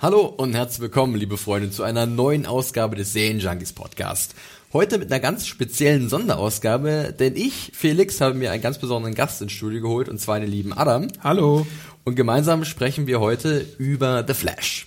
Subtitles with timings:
[0.00, 4.36] Hallo und herzlich willkommen, liebe Freunde, zu einer neuen Ausgabe des Serienjunkies Podcast.
[4.72, 9.42] Heute mit einer ganz speziellen Sonderausgabe, denn ich, Felix, habe mir einen ganz besonderen Gast
[9.42, 11.08] ins Studio geholt, und zwar den lieben Adam.
[11.24, 11.66] Hallo.
[12.04, 14.86] Und gemeinsam sprechen wir heute über The Flash.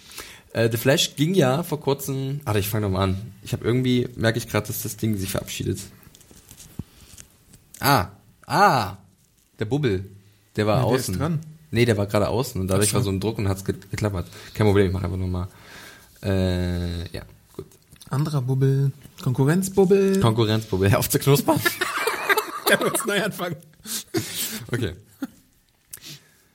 [0.53, 2.39] Äh, The Flash ging ja vor kurzem.
[2.45, 3.33] Warte, ich fange nochmal an.
[3.43, 5.79] Ich habe irgendwie, merke ich gerade, dass das Ding sich verabschiedet.
[7.81, 8.09] Ah,
[8.45, 8.97] ah,
[9.59, 10.05] der Bubbel,
[10.55, 11.13] der war Ja, der außen.
[11.15, 11.39] ist dran.
[11.71, 14.27] Nee, der war gerade außen und dadurch war so ein Druck und hat's ge geklappert.
[14.53, 15.47] Kein Problem, ich mache einfach nochmal.
[16.23, 17.23] Äh, ja,
[17.55, 17.65] gut.
[18.09, 18.91] Anderer Bubbel.
[19.23, 20.19] Konkurrenzbubbel.
[20.19, 21.59] Konkurrenzbubbel, auf zu knuspern.
[22.69, 23.55] Man jetzt neu anfangen.
[24.71, 24.93] Okay.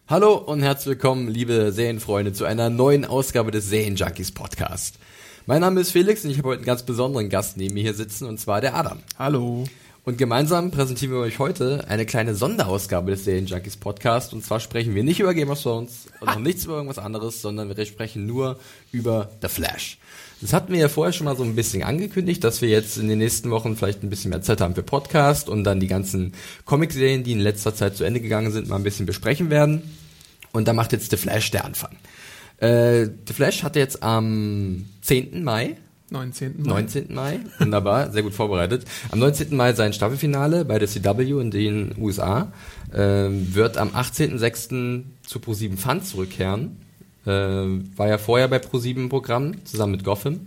[0.08, 4.98] Hallo und herzlich willkommen, liebe Serienfreunde, zu einer neuen Ausgabe des Serienjunkies Podcast.
[5.46, 7.94] Mein Name ist Felix und ich habe heute einen ganz besonderen Gast neben mir hier
[7.94, 9.00] sitzen, und zwar der Adam.
[9.18, 9.64] Hallo.
[10.06, 14.32] Und gemeinsam präsentieren wir euch heute eine kleine Sonderausgabe des Serienjunkies Podcast.
[14.32, 17.42] Und zwar sprechen wir nicht über Game of Thrones und auch nichts über irgendwas anderes,
[17.42, 18.60] sondern wir sprechen nur
[18.92, 19.98] über The Flash.
[20.40, 23.08] Das hatten wir ja vorher schon mal so ein bisschen angekündigt, dass wir jetzt in
[23.08, 26.34] den nächsten Wochen vielleicht ein bisschen mehr Zeit haben für Podcast und dann die ganzen
[26.66, 29.82] Comic-Serien, die in letzter Zeit zu Ende gegangen sind, mal ein bisschen besprechen werden.
[30.52, 31.96] Und da macht jetzt The Flash der Anfang.
[32.58, 35.42] Äh, The Flash hatte jetzt am 10.
[35.42, 35.76] Mai
[36.10, 36.62] 19.
[36.62, 36.68] Mai.
[36.68, 37.14] 19.
[37.14, 38.84] Mai, wunderbar, sehr gut vorbereitet.
[39.10, 39.56] Am 19.
[39.56, 42.52] Mai sein Staffelfinale bei der CW in den USA.
[42.94, 45.02] Ähm, wird am 18.06.
[45.26, 46.76] zu Pro7 Fun zurückkehren.
[47.26, 50.46] Ähm, war ja vorher bei Pro7 im Programm, zusammen mit Gotham.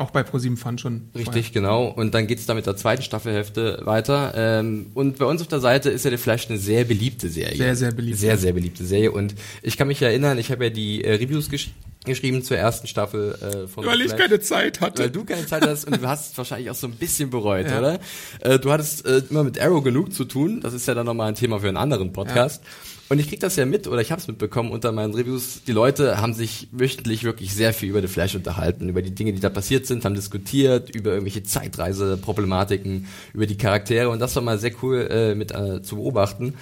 [0.00, 1.10] Auch bei ProSieben Fun schon.
[1.14, 1.86] Richtig, genau.
[1.88, 4.32] Und dann geht's da mit der zweiten Staffelhälfte weiter.
[4.34, 7.56] Ähm, und bei uns auf der Seite ist ja The Flash eine sehr beliebte Serie.
[7.56, 8.18] Sehr, sehr beliebt.
[8.18, 9.12] Sehr, sehr beliebte Serie.
[9.12, 11.70] Und ich kann mich erinnern, ich habe ja die äh, Reviews gesch
[12.06, 14.20] geschrieben zur ersten Staffel äh, von Weil ich Flash.
[14.22, 15.02] keine Zeit hatte.
[15.02, 17.66] Weil du keine Zeit hast und du hast es wahrscheinlich auch so ein bisschen bereut,
[17.68, 17.78] Ja.
[17.78, 17.98] oder?
[18.40, 20.62] Äh, du hattest äh, immer mit Arrow genug zu tun.
[20.62, 22.62] Das ist ja dann nochmal ein Thema für einen anderen Podcast.
[23.10, 25.64] Und ich krieg das ja mit, oder ich habe es mitbekommen unter meinen Reviews.
[25.66, 29.32] Die Leute haben sich wöchentlich wirklich sehr viel über The Flash unterhalten, über die Dinge,
[29.32, 34.10] die da passiert sind, haben diskutiert, über irgendwelche Zeitreiseproblematiken, über die Charaktere.
[34.10, 36.54] Und das war mal sehr cool äh, mit äh, zu beobachten.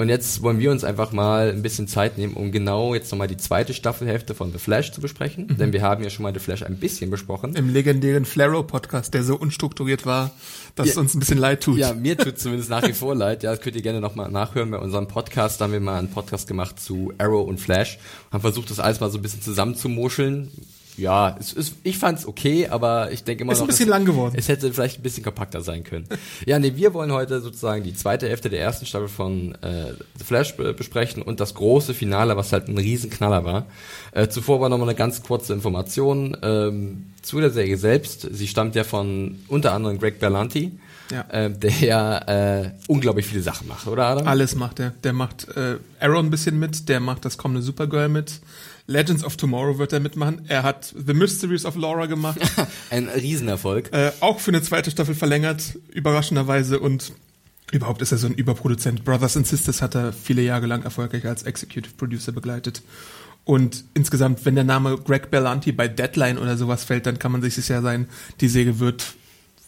[0.00, 3.26] Und jetzt wollen wir uns einfach mal ein bisschen Zeit nehmen, um genau jetzt nochmal
[3.26, 5.56] die zweite Staffelhälfte von The Flash zu besprechen.
[5.58, 7.56] Denn wir haben ja schon mal The Flash ein bisschen besprochen.
[7.56, 10.30] Im legendären Flaro-Podcast, der so unstrukturiert war,
[10.76, 10.92] dass Ja.
[10.92, 11.78] es uns ein bisschen leid tut.
[11.78, 13.42] Ja, mir tut zumindest nach wie vor leid.
[13.42, 15.60] Ja, das könnt ihr gerne nochmal nachhören bei unserem Podcast.
[15.60, 17.98] Da haben wir mal einen Podcast gemacht zu Arrow und Flash.
[18.30, 20.52] Haben versucht, das alles mal so ein bisschen zusammenzumoscheln.
[20.98, 23.90] Ja, es ist, ich fand's okay, aber ich denke immer Ist ein noch, bisschen es,
[23.90, 24.34] lang geworden.
[24.36, 26.06] es hätte vielleicht ein bisschen kompakter sein können.
[26.44, 30.24] ja, nee, wir wollen heute sozusagen die zweite Hälfte der ersten Staffel von äh, The
[30.24, 33.66] Flash be besprechen und das große Finale, was halt ein Riesenknaller war.
[34.12, 38.28] Äh, zuvor aber nochmal eine ganz kurze Information ähm, zu der Serie selbst.
[38.32, 40.72] Sie stammt ja von unter anderem Greg Berlanti
[41.12, 41.24] Ja.
[41.30, 42.18] äh, der ja
[42.62, 44.26] äh, unglaublich viele Sachen macht, oder Adam?
[44.26, 44.94] Alles macht er.
[45.04, 48.40] Der macht äh, Arrow ein bisschen mit, der macht das kommende Supergirl mit.
[48.88, 50.46] Legends of Tomorrow wird er mitmachen.
[50.48, 52.40] Er hat The Mysteries of Laura gemacht.
[52.90, 53.92] Ein Riesenerfolg.
[53.92, 56.80] äh, auch für eine zweite Staffel verlängert, überraschenderweise.
[56.80, 57.12] Und
[57.70, 59.04] überhaupt ist er so ein Überproduzent.
[59.04, 62.82] Brothers and Sisters hat er viele Jahre lang erfolgreich als Executive Producer begleitet.
[63.44, 67.42] Und insgesamt, wenn der Name Greg Berlanti bei Deadline oder sowas fällt, dann kann man
[67.42, 68.08] sich sicher sein,
[68.40, 69.14] die Serie wird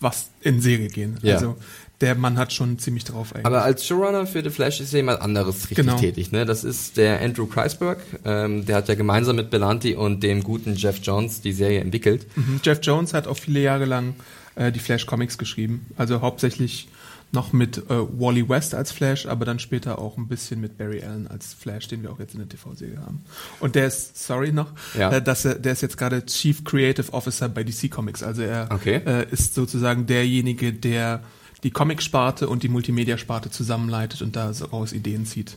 [0.01, 1.19] was in Serie gehen.
[1.23, 1.35] Ja.
[1.35, 1.57] Also
[2.01, 3.47] der Mann hat schon ziemlich drauf eigentlich.
[3.47, 5.97] Aber als Showrunner für The Flash ist ja jemand anderes richtig Genau.
[5.99, 6.33] tätig.
[6.33, 6.47] Ne?
[6.47, 7.99] Das ist der Andrew Kreisberg.
[8.25, 12.27] Ähm, der hat ja gemeinsam mit Belanti und dem guten Jeff Jones die Serie entwickelt.
[12.37, 12.61] Mhm.
[12.63, 14.15] Jeff Jones hat auch viele Jahre lang
[14.55, 15.87] äh, die Flash Comics geschrieben.
[15.97, 16.89] Also hauptsächlich
[17.33, 21.03] noch mit äh, Wally West als Flash, aber dann später auch ein bisschen mit Barry
[21.05, 23.23] Allen als Flash, den wir auch jetzt in der TV-Serie haben.
[23.61, 25.13] Und der ist, sorry noch, Ja.
[25.13, 28.25] äh, dass er, der ist jetzt gerade Chief Creative Officer bei DC Comics.
[28.25, 29.01] Also er Okay.
[29.07, 31.23] äh, ist sozusagen derjenige, der
[31.63, 35.57] die Comic-Sparte und die Multimedia-Sparte zusammenleitet und daraus Ideen zieht.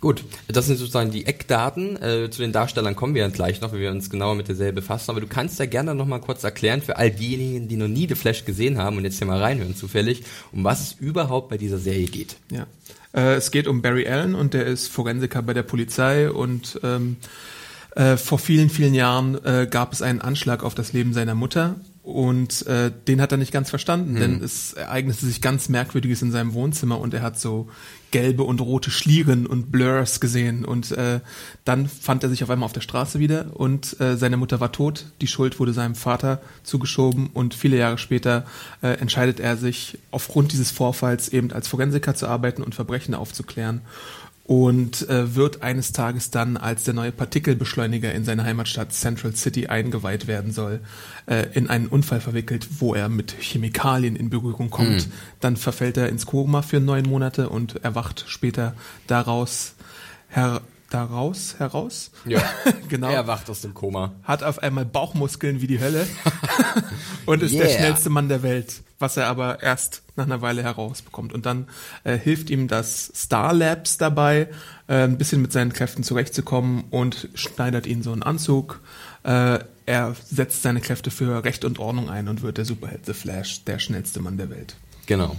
[0.00, 1.96] Gut, das sind sozusagen die Eckdaten.
[2.02, 4.54] Äh, zu den Darstellern kommen wir dann gleich noch, wenn wir uns genauer mit der
[4.54, 5.10] Serie befassen.
[5.10, 8.06] Aber du kannst ja gerne noch mal kurz erklären für all diejenigen, die noch nie
[8.06, 10.22] The Flash gesehen haben und jetzt hier mal reinhören zufällig,
[10.52, 12.36] um was es überhaupt bei dieser Serie geht.
[12.50, 12.66] Ja.
[13.14, 17.16] Äh, es geht um Barry Allen und der ist Forensiker bei der Polizei und ähm,
[17.96, 21.76] äh, vor vielen, vielen Jahren äh, gab es einen Anschlag auf das Leben seiner Mutter
[22.04, 24.20] und äh, den hat er nicht ganz verstanden, hm.
[24.20, 27.68] denn es ereignete sich ganz Merkwürdiges in seinem Wohnzimmer und er hat so
[28.10, 30.66] gelbe und rote Schlieren und Blurs gesehen.
[30.66, 31.20] Und äh,
[31.64, 34.70] dann fand er sich auf einmal auf der Straße wieder und äh, seine Mutter war
[34.70, 35.06] tot.
[35.22, 38.44] Die Schuld wurde seinem Vater zugeschoben und viele Jahre später
[38.82, 43.80] äh, entscheidet er sich aufgrund dieses Vorfalls eben als Forensiker zu arbeiten und Verbrechen aufzuklären
[44.44, 49.68] und äh, wird eines Tages dann als der neue Partikelbeschleuniger in seine Heimatstadt Central City
[49.68, 50.80] eingeweiht werden soll,
[51.26, 55.06] äh, in einen Unfall verwickelt, wo er mit Chemikalien in Berührung kommt.
[55.06, 55.12] Mhm.
[55.40, 58.74] Dann verfällt er ins Koma für neun Monate und erwacht später
[59.06, 59.74] daraus
[60.28, 60.60] her
[60.94, 62.10] daraus heraus.
[62.24, 62.42] Ja,
[62.88, 63.08] genau.
[63.08, 64.12] Er erwacht aus dem Koma.
[64.22, 66.06] Hat auf einmal Bauchmuskeln wie die Hölle
[67.26, 67.64] und ist yeah.
[67.64, 71.32] der schnellste Mann der Welt was er aber erst nach einer Weile herausbekommt.
[71.32, 71.66] Und dann
[72.04, 74.48] äh, hilft ihm das Star Labs dabei,
[74.88, 78.80] äh, ein bisschen mit seinen Kräften zurechtzukommen und schneidert ihn so einen Anzug.
[79.24, 83.12] Äh, er setzt seine Kräfte für Recht und Ordnung ein und wird der Superheld The
[83.12, 84.76] Flash, der schnellste Mann der Welt.
[85.06, 85.36] Genau.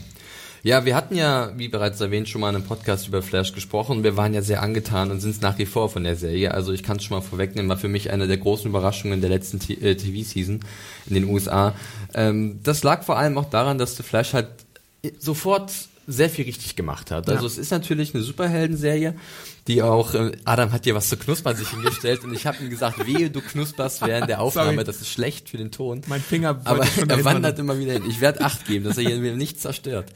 [0.66, 4.04] Ja, wir hatten ja, wie bereits erwähnt, schon mal in einem Podcast über Flash gesprochen.
[4.04, 6.56] Wir waren ja sehr angetan und sind es nach wie vor von der Serie.
[6.56, 9.30] Also ich kann es schon mal vorwegnehmen, war für mich eine der großen Überraschungen der
[9.30, 11.76] letzten TV-Season äh, in den USA.
[12.16, 14.48] Ähm, das lag vor allem auch daran, dass The Flash halt
[15.20, 15.72] sofort
[16.08, 17.30] sehr viel richtig gemacht hat.
[17.30, 17.48] Also ja.
[17.48, 19.14] es ist natürlich eine Superhelden-Serie,
[19.68, 22.70] die auch, äh, Adam hat dir was zu knuspern sich hingestellt und ich habe ihm
[22.70, 24.84] gesagt, wehe, du knusperst während der Aufnahme, Sorry.
[24.84, 26.02] das ist schlecht für den Ton.
[26.08, 28.04] Mein Finger Aber er wandert immer wieder hin.
[28.08, 30.12] Ich werde Acht geben, dass er hier nichts zerstört.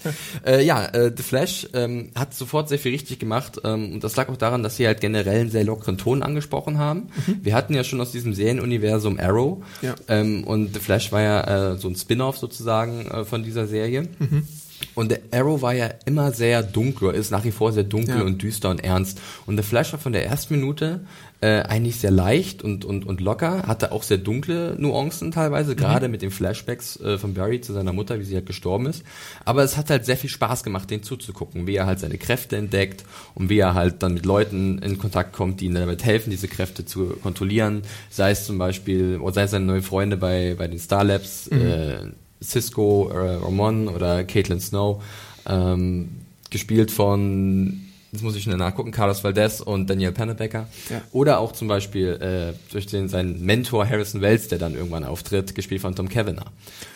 [0.45, 4.15] äh, ja, äh, The Flash ähm, hat sofort sehr viel richtig gemacht ähm, und das
[4.15, 7.09] lag auch daran, dass sie halt generell einen sehr lockeren Ton angesprochen haben.
[7.25, 7.39] Mhm.
[7.41, 9.95] Wir hatten ja schon aus diesem Serienuniversum Arrow ja.
[10.07, 14.07] ähm, und The Flash war ja äh, so ein Spin-off sozusagen äh, von dieser Serie.
[14.19, 14.47] Mhm.
[14.95, 18.23] Und der Arrow war ja immer sehr dunkel, ist nach wie vor sehr dunkel ja.
[18.23, 19.21] und düster und ernst.
[19.45, 21.01] Und der Flash war von der ersten Minute
[21.41, 25.77] äh, eigentlich sehr leicht und, und, und locker, hatte auch sehr dunkle Nuancen teilweise, mhm.
[25.77, 29.03] gerade mit den Flashbacks äh, von Barry zu seiner Mutter, wie sie halt gestorben ist.
[29.45, 32.57] Aber es hat halt sehr viel Spaß gemacht, den zuzugucken, wie er halt seine Kräfte
[32.57, 33.05] entdeckt
[33.35, 36.49] und wie er halt dann mit Leuten in Kontakt kommt, die ihm damit helfen, diese
[36.49, 37.83] Kräfte zu kontrollieren.
[38.09, 41.49] Sei es zum Beispiel, oder sei es seine neuen Freunde bei, bei den Star Labs,
[41.49, 41.61] mhm.
[41.61, 41.97] äh,
[42.41, 45.03] Cisco äh, Ramon oder Caitlin Snow,
[45.45, 46.09] ähm,
[46.49, 47.81] gespielt von,
[48.11, 50.67] jetzt muss ich schnell nachgucken, Carlos Valdez und Daniel Pennebecker.
[50.89, 51.01] Ja.
[51.11, 55.53] Oder auch zum Beispiel äh, durch den, seinen Mentor Harrison Wells, der dann irgendwann auftritt,
[55.53, 56.49] gespielt von Tom Kavanagh.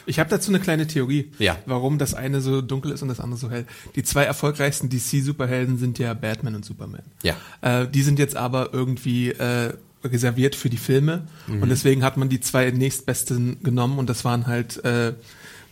[0.05, 1.57] Ich habe dazu eine kleine Theorie, ja.
[1.65, 3.65] warum das eine so dunkel ist und das andere so hell.
[3.95, 7.03] Die zwei erfolgreichsten DC-Superhelden sind ja Batman und Superman.
[7.21, 7.35] Ja.
[7.61, 9.73] Äh, die sind jetzt aber irgendwie äh,
[10.03, 11.63] reserviert für die Filme mhm.
[11.63, 15.13] und deswegen hat man die zwei nächstbesten genommen und das waren halt äh,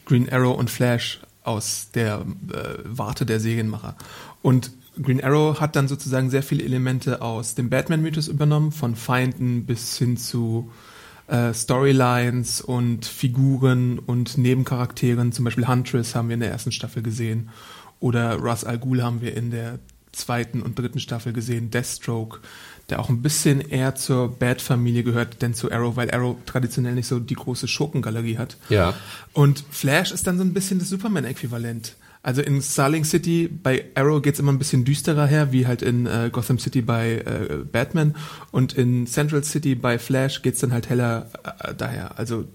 [0.06, 3.96] Green Arrow und Flash aus der äh, Warte der Serienmacher.
[4.42, 9.66] Und Green Arrow hat dann sozusagen sehr viele Elemente aus dem Batman-Mythos übernommen, von Feinden
[9.66, 10.72] bis hin zu
[11.28, 15.32] äh, Storylines und Figuren und Nebencharakteren.
[15.32, 17.50] Zum Beispiel Huntress haben wir in der ersten Staffel gesehen
[18.00, 19.80] oder Russ Al Ghul haben wir in der
[20.12, 22.40] zweiten und dritten Staffel gesehen, Deathstroke
[22.92, 27.08] der auch ein bisschen eher zur Bad-Familie gehört, denn zu Arrow, weil Arrow traditionell nicht
[27.08, 28.58] so die große Schurkengalerie hat.
[28.70, 28.94] Ja.
[29.34, 31.96] Und Flash ist dann so ein bisschen das Superman-Äquivalent.
[32.24, 36.06] Also in Starling City bei Arrow geht's immer ein bisschen düsterer her, wie halt in
[36.06, 38.16] äh, Gotham City bei äh, Batman.
[38.52, 41.32] Und in Central City bei Flash geht's dann halt heller
[41.64, 42.20] äh, daher.
[42.20, 42.46] Also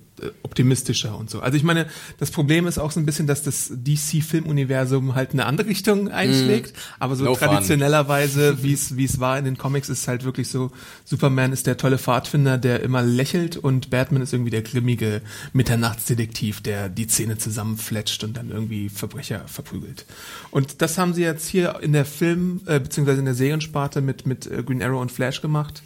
[0.42, 1.40] optimistischer und so.
[1.40, 1.86] Also ich meine,
[2.18, 6.72] das Problem ist auch so ein bisschen, dass das DC-Filmuniversum halt eine andere Richtung einschlägt,
[6.72, 6.80] mm.
[7.00, 10.48] aber so no traditionellerweise, wie es wie es war in den Comics, ist halt wirklich
[10.48, 10.70] so,
[11.04, 16.60] Superman ist der tolle Pfadfinder, der immer lächelt und Batman ist irgendwie der grimmige Mitternachtsdetektiv,
[16.62, 20.06] der die Zähne zusammenfletscht und dann irgendwie Verbrecher verprügelt.
[20.50, 24.26] Und das haben sie jetzt hier in der Film, äh, beziehungsweise in der Seriensparte mit,
[24.26, 25.82] mit äh, Green Arrow und Flash gemacht.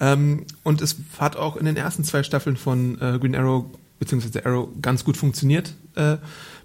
[0.00, 3.66] Ähm, und es hat auch in den ersten zwei Staffeln von äh, Green Arrow
[3.98, 5.74] beziehungsweise Arrow ganz gut funktioniert.
[5.96, 6.18] Äh,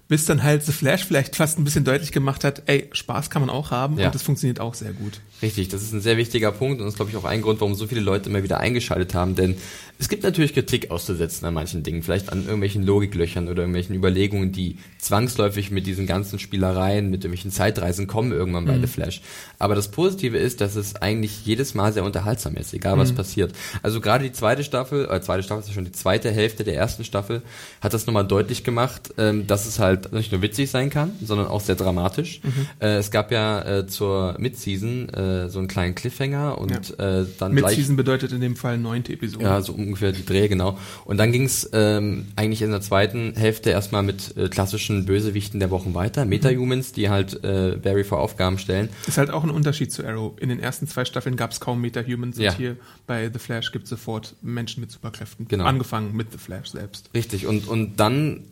[0.06, 3.40] bis dann halt The Flash vielleicht fast ein bisschen deutlich gemacht hat, ey, Spaß kann
[3.40, 4.06] man auch haben ja.
[4.06, 5.20] und das funktioniert auch sehr gut.
[5.40, 7.60] Richtig, das ist ein sehr wichtiger Punkt und das ist, glaube ich, auch ein Grund,
[7.60, 9.56] warum so viele Leute immer wieder eingeschaltet haben, denn
[9.98, 14.52] Es gibt natürlich Kritik auszusetzen an manchen Dingen, vielleicht an irgendwelchen Logiklöchern oder irgendwelchen Überlegungen,
[14.52, 19.22] die zwangsläufig mit diesen ganzen Spielereien, mit irgendwelchen Zeitreisen kommen irgendwann bei The Flash.
[19.58, 23.54] Aber das Positive ist, dass es eigentlich jedes Mal sehr unterhaltsam ist, egal was passiert.
[23.82, 26.76] Also gerade die zweite Staffel, äh, zweite Staffel ist ja schon die zweite Hälfte der
[26.76, 27.42] ersten Staffel,
[27.80, 31.46] hat das nochmal deutlich gemacht, ähm, dass es halt nicht nur witzig sein kann, sondern
[31.46, 32.40] auch sehr dramatisch.
[32.80, 37.52] Äh, es gab ja äh, zur Mid-Season äh, so einen kleinen Cliffhanger und äh, dann
[37.52, 39.44] Mid-Season bedeutet in dem Fall neunte Episode.
[39.44, 40.78] ja, so ungefähr die Dreh, genau.
[41.04, 45.70] Und dann ging's ähm, eigentlich in der zweiten Hälfte erstmal mit äh, klassischen Bösewichten der
[45.70, 48.88] Wochen weiter, Metahumans, die halt äh, Barry vor Aufgaben stellen.
[49.06, 50.32] Ist halt auch ein Unterschied zu Arrow.
[50.40, 52.50] In den ersten zwei Staffeln gab es kaum Meta-Humans Ja.
[52.50, 52.76] und hier
[53.06, 55.46] bei The Flash gibt es sofort Menschen mit Superkräften.
[55.48, 55.64] Genau.
[55.64, 57.10] Angefangen mit The Flash selbst.
[57.14, 57.46] Richtig.
[57.46, 58.44] Und, und dann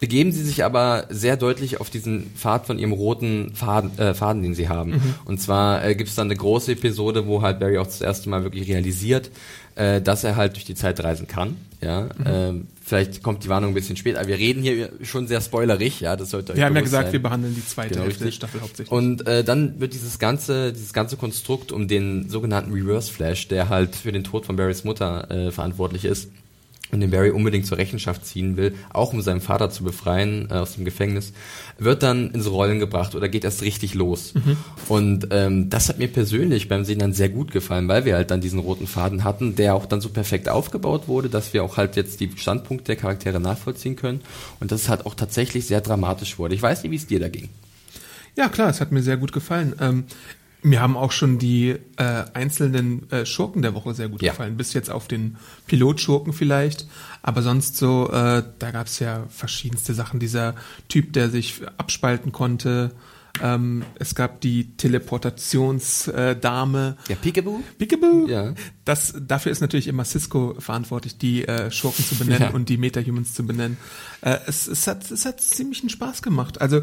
[0.00, 4.42] begeben sie sich aber sehr deutlich auf diesen Pfad von ihrem roten Faden, äh, Faden
[4.42, 5.00] den sie haben.
[5.24, 8.28] Und zwar äh, gibt es dann eine große Episode, wo halt Barry auch das erste
[8.28, 9.30] Mal wirklich realisiert,
[9.78, 11.56] äh, dass er halt durch die Zeit reisen kann.
[11.80, 15.40] Ja, ähm, vielleicht kommt die Warnung ein bisschen spät, aber wir reden hier schon sehr
[15.40, 17.12] spoilerig, ja, das sollte Wir haben ja gesagt, sein.
[17.12, 18.32] wir behandeln die zweite Genau, Hälfte der.
[18.32, 18.90] Staffel hauptsächlich.
[18.90, 23.68] Und äh, dann wird dieses ganze, dieses ganze Konstrukt um den sogenannten Reverse Flash, der
[23.68, 26.28] halt für den Tod von Barrys Mutter äh, verantwortlich ist
[26.90, 30.54] und den Barry unbedingt zur Rechenschaft ziehen will, auch um seinen Vater zu befreien äh,
[30.54, 31.32] aus dem Gefängnis,
[31.78, 34.34] wird dann ins Rollen gebracht oder geht erst richtig los.
[34.88, 38.30] Und ähm, das hat mir persönlich beim Sehen dann sehr gut gefallen, weil wir halt
[38.30, 41.76] dann diesen roten Faden hatten, der auch dann so perfekt aufgebaut wurde, dass wir auch
[41.76, 44.20] halt jetzt die Standpunkte der Charaktere nachvollziehen können
[44.60, 46.54] und das halt auch tatsächlich sehr dramatisch wurde.
[46.54, 47.48] Ich weiß nicht, wie es dir da ging.
[48.38, 49.74] Ja, klar, es hat mir sehr gut gefallen.
[49.80, 50.04] Ähm,
[50.62, 54.32] mir haben auch schon die äh, einzelnen äh, Schurken der Woche sehr gut Ja.
[54.32, 54.56] gefallen.
[54.56, 55.36] Bis jetzt auf den
[55.66, 56.88] Pilotschurken vielleicht.
[57.22, 60.18] Aber sonst so, äh, da gab es ja verschiedenste Sachen.
[60.20, 60.54] Dieser
[60.88, 62.90] Typ, der sich abspalten konnte.
[63.40, 66.96] Ähm, es gab die Teleportationsdame.
[67.06, 67.10] Äh.
[67.12, 67.62] Ja, Peekaboo?
[67.78, 68.26] Peekaboo.
[68.28, 68.54] Ja.
[68.84, 72.50] Das, dafür ist natürlich immer Cisco verantwortlich, die äh, Schurken zu benennen Ja.
[72.50, 73.76] und die Metahumans zu benennen.
[74.22, 76.60] Äh, es, es, hat, es hat ziemlichen Spaß gemacht.
[76.60, 76.82] Also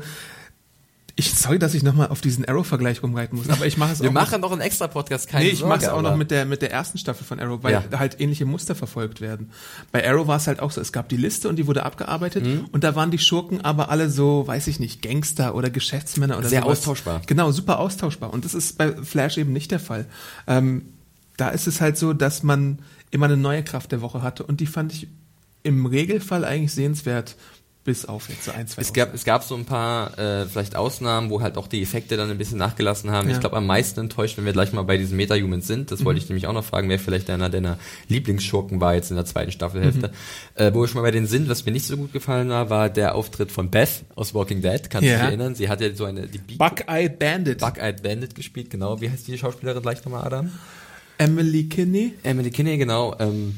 [1.18, 4.10] ich sorry, dass ich nochmal auf diesen Arrow-Vergleich rumreiten muss, aber ich mache es Wir
[4.10, 6.46] auch machen noch einen extra Podcast, keine Nee, ich mache es auch noch mit der
[6.46, 7.84] mit der ersten Staffel von Arrow, weil Ja.
[8.00, 9.50] halt ähnliche Muster verfolgt werden.
[9.94, 12.46] Bei Arrow war es halt auch so, es gab die Liste und die wurde abgearbeitet
[12.46, 12.66] Mhm.
[12.72, 16.50] und da waren die Schurken aber alle so, weiß ich nicht, Gangster oder Geschäftsmänner oder
[16.50, 16.80] Sehr sowas.
[16.80, 17.22] austauschbar.
[17.28, 20.06] Genau, super austauschbar und das ist bei Flash eben nicht der Fall.
[20.48, 20.82] Ähm,
[21.38, 22.80] da ist es halt so, dass man
[23.12, 25.08] immer eine neue Kraft der Woche hatte und die fand ich
[25.64, 27.36] im Regelfall eigentlich sehenswert,
[27.86, 30.76] bis auf jetzt so ein, zwei Es gab, es gab so ein paar äh, vielleicht
[30.76, 33.30] Ausnahmen, wo halt auch die Effekte dann ein bisschen nachgelassen haben.
[33.30, 33.36] Ja.
[33.36, 36.06] Ich glaube, am meisten enttäuscht, wenn wir gleich mal bei diesen Meta-Humans sind, das Mhm.
[36.06, 37.78] wollte ich nämlich auch noch fragen, wer vielleicht einer deiner
[38.10, 40.08] Lieblingsschurken war jetzt in der zweiten Staffelhälfte.
[40.10, 40.62] Mhm.
[40.62, 42.70] Äh, wo wir schon mal bei denen sind, was mir nicht so gut gefallen war,
[42.70, 44.90] war der Auftritt von Beth aus Walking Dead.
[44.90, 45.18] Kannst du Ja.
[45.20, 45.54] dich erinnern?
[45.56, 49.00] Sie hat ja so eine die Beak- Buckeye Bandit, Buck-Eyed Bandit gespielt, genau.
[49.00, 50.52] Wie heißt die Schauspielerin gleich nochmal, Adam?
[51.20, 52.14] Emily Kinney.
[52.24, 53.16] Emily Kinney, genau.
[53.20, 53.56] Ähm,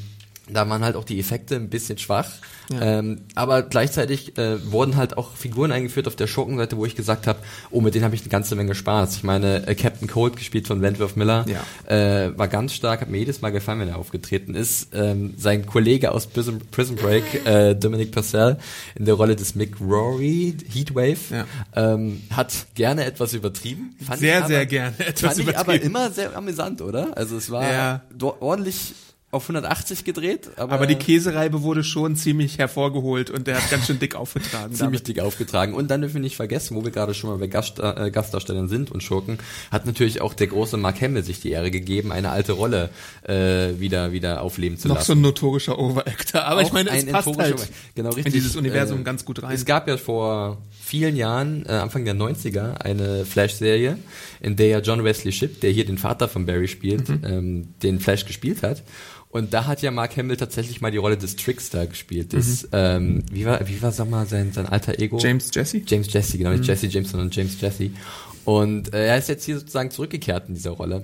[0.50, 2.28] da waren halt auch die Effekte ein bisschen schwach.
[2.70, 2.98] Ja.
[2.98, 7.26] Ähm, aber gleichzeitig äh, wurden halt auch Figuren eingeführt auf der Schurkenseite, wo ich gesagt
[7.26, 7.38] habe,
[7.70, 9.16] oh, mit denen habe ich eine ganze Menge Spaß.
[9.16, 11.64] Ich meine, äh, Captain Cold, gespielt von Wentworth Miller, Ja.
[12.26, 14.88] äh, war ganz stark, hat mir jedes Mal gefallen, wenn er aufgetreten ist.
[14.94, 18.58] Ähm, sein Kollege aus Prison, Prison Break, äh, Dominic Purcell,
[18.96, 21.46] in der Rolle des Mick Rory, Heatwave, Ja.
[21.94, 23.94] ähm, hat gerne etwas übertrieben.
[24.06, 25.86] Fand Sehr, aber, sehr gerne etwas Fand ich aber übertrieben.
[25.86, 27.16] immer sehr amüsant, oder?
[27.16, 28.02] Also es war Ja.
[28.40, 28.92] ordentlich
[29.30, 33.86] auf 180 gedreht, aber, Aber die Käsereibe wurde schon ziemlich hervorgeholt und der hat ganz
[33.86, 34.72] schön dick aufgetragen.
[34.74, 35.74] ziemlich dick aufgetragen.
[35.74, 38.68] Und dann dürfen wir nicht vergessen, wo wir gerade schon mal bei Gast, äh, Gastdarstellern
[38.68, 39.38] sind und Schurken,
[39.70, 42.88] hat natürlich auch der große Mark Hamill sich die Ehre gegeben, eine alte Rolle
[43.22, 45.06] äh, wieder wieder aufleben zu Noch lassen.
[45.06, 46.44] so ein notorischer Overactor.
[46.44, 49.26] Aber ich Auch meine, es ein passt halt genau, richtig, in dieses Universum äh, ganz
[49.26, 49.54] gut rein.
[49.54, 53.98] Es gab ja vor vielen Jahren, äh, Anfang der 90er, eine Flash-Serie,
[54.40, 57.20] in der ja John Wesley Shipp, der hier den Vater von Barry spielt, Mhm.
[57.24, 58.82] ähm, den Flash gespielt hat.
[59.30, 62.32] Und da hat ja Mark Hamill tatsächlich mal die Rolle des Trickster gespielt.
[62.32, 65.16] Des, ähm, wie war, wie war, sag mal, sein, sein alter Ego?
[65.16, 65.20] Mhm.
[65.22, 65.82] James Jesse?
[65.86, 67.90] James Jesse, genau, nicht Jesse James, sondern James Jesse.
[68.46, 71.02] Und äh, er ist jetzt hier sozusagen zurückgekehrt in dieser Rolle.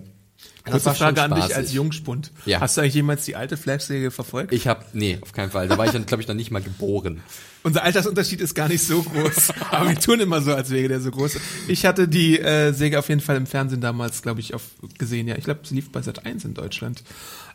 [0.64, 2.32] Das Kurze war schon Frage an dich als Jungspund.
[2.46, 2.60] Ja.
[2.60, 4.52] Hast du eigentlich jemals die alte Flash-Serie verfolgt?
[4.52, 5.68] Ich habe nee, auf keinen Fall.
[5.68, 7.20] Da war ich dann, glaube ich, noch nicht mal geboren.
[7.62, 11.00] Unser Altersunterschied ist gar nicht so groß, aber wir tun immer so, als wäre der
[11.00, 11.38] so groß.
[11.68, 14.62] Ich hatte die äh, Serie auf jeden Fall im Fernsehen damals, glaube ich, auf,
[14.96, 15.28] gesehen.
[15.28, 17.02] Ja, ich glaube, sie lief bei Sat 1 in Deutschland.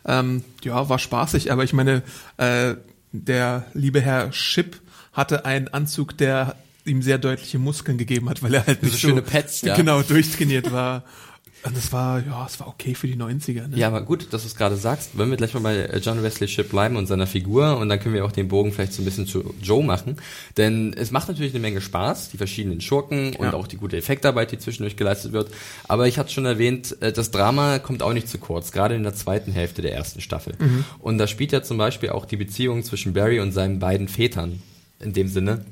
[0.04, 2.02] Ähm, ja, war spaßig, aber ich meine,
[2.36, 2.74] äh,
[3.12, 4.80] der liebe Herr Schipp
[5.12, 6.54] hatte einen Anzug, der
[6.84, 9.76] ihm sehr deutliche Muskeln gegeben hat, weil er halt nicht so schöne Pets, ja.
[9.76, 11.04] genau durchtrainiert war.
[11.62, 13.68] Und das war, ja, es war okay für die 90er.
[13.68, 13.76] Ne?
[13.76, 15.18] Ja, aber gut, dass du es gerade sagst.
[15.18, 18.00] Wollen wir gleich mal bei äh, John Wesley Shipp bleiben und seiner Figur und dann
[18.00, 20.16] können wir auch den Bogen vielleicht so ein bisschen zu Joe machen.
[20.56, 23.52] Denn es macht natürlich eine Menge Spaß, die verschiedenen Schurken und Ja.
[23.52, 25.50] auch die gute Effektarbeit, die zwischendurch geleistet wird.
[25.86, 29.02] Aber ich hatte schon erwähnt, äh, das Drama kommt auch nicht zu kurz, gerade in
[29.02, 30.54] der zweiten Hälfte der ersten Staffel.
[30.98, 34.62] Und da spielt ja zum Beispiel auch die Beziehung zwischen Barry und seinen beiden Vätern
[34.98, 35.64] in dem Sinne.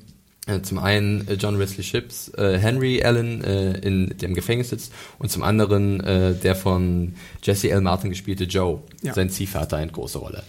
[0.48, 4.92] Äh, Zum einen äh, John Wesley Ships, äh, Henry Allen äh, in dem Gefängnis sitzt
[5.18, 7.82] und zum anderen äh, der von Jesse L.
[7.82, 9.12] Martin gespielte Joe, Ja.
[9.14, 10.42] sein Ziehvater, eine große Rolle.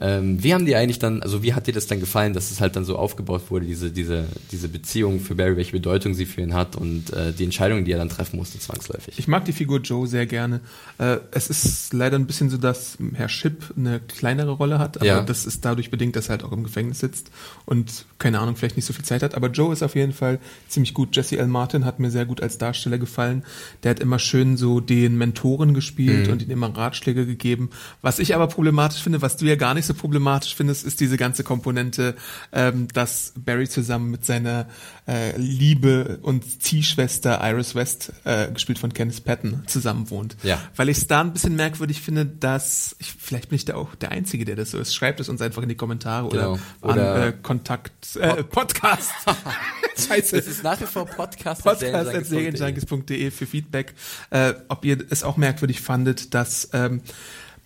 [0.00, 2.60] Ähm, wie haben die eigentlich dann, also wie hat dir das dann gefallen, dass es
[2.60, 6.40] halt dann so aufgebaut wurde, diese, diese, diese Beziehung für Barry, welche Bedeutung sie für
[6.40, 9.14] ihn hat und äh, die Entscheidungen, die er dann treffen musste, zwangsläufig?
[9.18, 10.60] Ich mag die Figur Joe sehr gerne.
[10.98, 15.06] Äh, es ist leider ein bisschen so, dass Herr Schipp eine kleinere Rolle hat, aber
[15.06, 15.22] Ja.
[15.22, 17.30] das ist dadurch bedingt, dass er halt auch im Gefängnis sitzt
[17.64, 19.34] und keine Ahnung, vielleicht nicht so viel Zeit hat.
[19.36, 21.14] Aber Joe ist auf jeden Fall ziemlich gut.
[21.14, 21.46] Jesse L.
[21.46, 23.44] Martin hat mir sehr gut als Darsteller gefallen.
[23.84, 27.70] Der hat immer schön so den Mentoren gespielt und ihm immer Ratschläge gegeben.
[28.02, 31.16] Was ich aber problematisch finde, was du ja gar nicht so problematisch findest, ist diese
[31.16, 32.14] ganze Komponente,
[32.52, 34.66] ähm, dass Barry zusammen mit seiner
[35.06, 40.36] äh, Liebe und Ziehschwester Iris West, äh, gespielt von Kenneth Patton, zusammen wohnt.
[40.42, 40.60] Ja.
[40.76, 43.94] Weil ich es da ein bisschen merkwürdig finde, dass, ich, vielleicht bin ich da auch
[43.94, 44.94] der Einzige, der das so ist.
[44.94, 46.58] Schreibt es uns einfach in die Kommentare Genau.
[46.80, 49.10] oder, Oder- an äh, Kontakt, äh, Podcast.
[50.08, 50.36] Scheiße.
[50.36, 51.62] Es ist nach wie vor Podcast.
[51.62, 53.94] Podcast.serienjunkies.de für Feedback,
[54.30, 57.02] äh, ob ihr es auch merkwürdig fandet, dass ähm,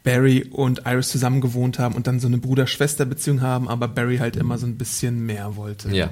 [0.04, 4.36] Barry und Iris zusammen gewohnt haben und dann so eine Bruder-Schwester-Beziehung haben, aber Barry halt
[4.36, 5.94] immer so ein bisschen mehr wollte.
[5.94, 6.10] Ja.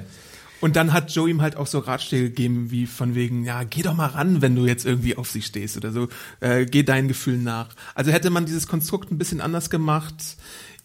[0.59, 3.83] Und dann hat Joe ihm halt auch so Ratschläge gegeben, wie von wegen, ja, geh
[3.83, 7.07] doch mal ran, wenn du jetzt irgendwie auf sie stehst oder so, äh, geh deinen
[7.07, 7.69] Gefühlen nach.
[7.93, 10.15] Also hätte man dieses Konstrukt ein bisschen anders gemacht,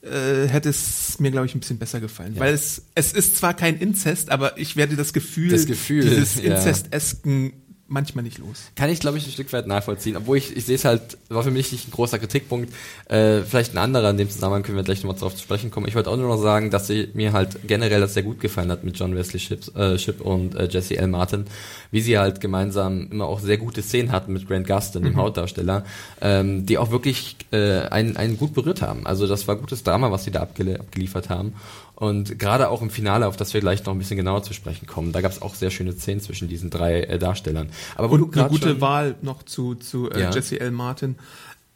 [0.03, 2.35] äh, hätte es mir, glaube ich, ein bisschen besser gefallen.
[2.37, 6.35] Weil es, es ist zwar kein Inzest, aber ich werde das Gefühl, Das Gefühl, dieses
[6.43, 6.57] ja.
[6.57, 7.53] Inzestesken
[7.93, 8.71] manchmal nicht los.
[8.75, 10.17] Kann ich, glaube ich, ein Stück weit nachvollziehen.
[10.17, 12.73] Obwohl ich, ich sehe es halt, war für mich nicht ein großer Kritikpunkt.
[13.09, 15.87] Äh, vielleicht ein anderer in dem Zusammenhang können wir gleich nochmal drauf zu sprechen kommen.
[15.87, 18.71] Ich wollte auch nur noch sagen, dass sie, mir halt generell das sehr gut gefallen
[18.71, 21.09] hat mit John Wesley Ships, äh, und äh, Jesse L.
[21.09, 21.47] Martin,
[21.93, 25.85] wie sie halt gemeinsam immer auch sehr gute Szenen hatten mit Grant Gustin, dem Hauptdarsteller,
[26.21, 29.07] ähm, die auch wirklich äh, einen, einen gut berührt haben.
[29.07, 31.53] Also das war gutes Drama, was sie da abgele abgeliefert haben.
[31.95, 34.87] Und gerade auch im Finale, auf das wir gleich noch ein bisschen genauer zu sprechen
[34.87, 37.69] kommen, da gab es auch sehr schöne Szenen zwischen diesen drei äh, Darstellern.
[37.95, 40.31] Aber wo du Und eine grad gute Wahl noch zu, zu äh, Ja.
[40.31, 40.73] Jesse L.
[40.73, 41.17] Martin.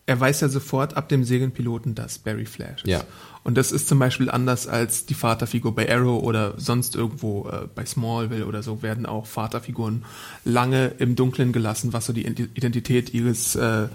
[0.07, 2.87] Er weiß ja sofort ab dem Serienpiloten, dass Barry Flash ist.
[2.87, 3.03] Ja.
[3.47, 7.69] Und das ist zum Beispiel anders als die Vaterfigur bei Arrow oder sonst irgendwo äh,
[7.73, 10.05] bei Smallville oder so werden auch Vaterfiguren
[10.45, 13.87] lange im Dunkeln gelassen, was so die Ident- Identität ihres äh,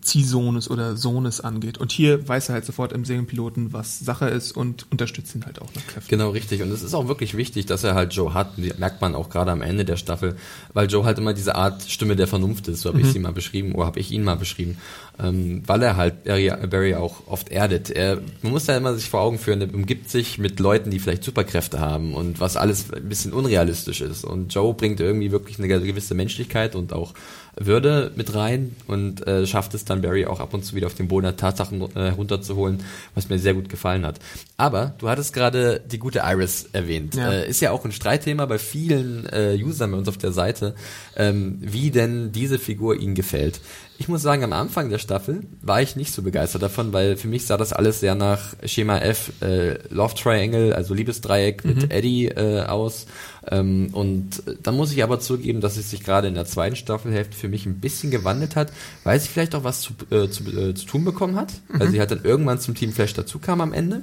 [0.00, 1.78] Ziehsohnes oder Sohnes angeht.
[1.78, 5.60] Und hier weiß er halt sofort im Serienpiloten, was Sache ist und unterstützt ihn halt
[5.60, 6.08] auch nach Kräften.
[6.08, 6.62] Genau, richtig.
[6.62, 8.56] Und es ist auch wirklich wichtig, dass er halt Joe hat.
[8.56, 10.36] Die merkt man auch gerade am Ende der Staffel,
[10.72, 13.32] weil Joe halt immer diese Art Stimme der Vernunft ist, so habe ich sie mal
[13.32, 14.78] beschrieben, oder habe ich ihn mal beschrieben,
[15.18, 17.90] ähm, weil er halt Barry, Barry auch oft erdet.
[17.90, 20.98] Er, man muss da immer sich vor Augen führen, er umgibt sich mit Leuten, die
[20.98, 24.24] vielleicht Superkräfte haben und was alles ein bisschen unrealistisch ist.
[24.24, 27.14] Und Joe bringt irgendwie wirklich eine gewisse Menschlichkeit und auch
[27.60, 30.94] Würde mit rein und äh, schafft es dann Barry auch ab und zu wieder auf
[30.94, 34.20] den Boden der Tatsachen äh, runterzuholen, was mir sehr gut gefallen hat.
[34.56, 37.14] Aber du hattest gerade die gute Iris erwähnt.
[37.14, 37.32] Ja.
[37.32, 40.74] Äh, ist ja auch ein Streitthema bei vielen äh, Usern bei uns auf der Seite,
[41.16, 43.60] ähm, wie denn diese Figur ihnen gefällt.
[44.00, 47.26] Ich muss sagen, am Anfang der Staffel war ich nicht so begeistert davon, weil für
[47.26, 52.28] mich sah das alles sehr nach Schema F, äh, Love Triangle, also Liebesdreieck mit Eddie
[52.28, 53.06] äh, aus.
[53.50, 56.76] Ähm, und äh, dann muss ich aber zugeben, dass es sich gerade in der zweiten
[56.76, 60.44] Staffelhälfte für mich ein bisschen gewandelt hat, weil sie vielleicht auch was zu, äh, zu,
[60.44, 63.60] äh, zu tun bekommen hat, weil sie halt dann irgendwann zum Team Flash dazu kam
[63.60, 64.02] am Ende.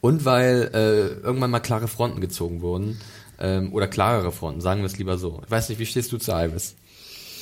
[0.00, 2.98] Und weil äh, irgendwann mal klare Fronten gezogen wurden.
[3.38, 5.42] Ähm, oder klarere Fronten, sagen wir es lieber so.
[5.44, 6.74] Ich weiß nicht, wie stehst du zu Iris?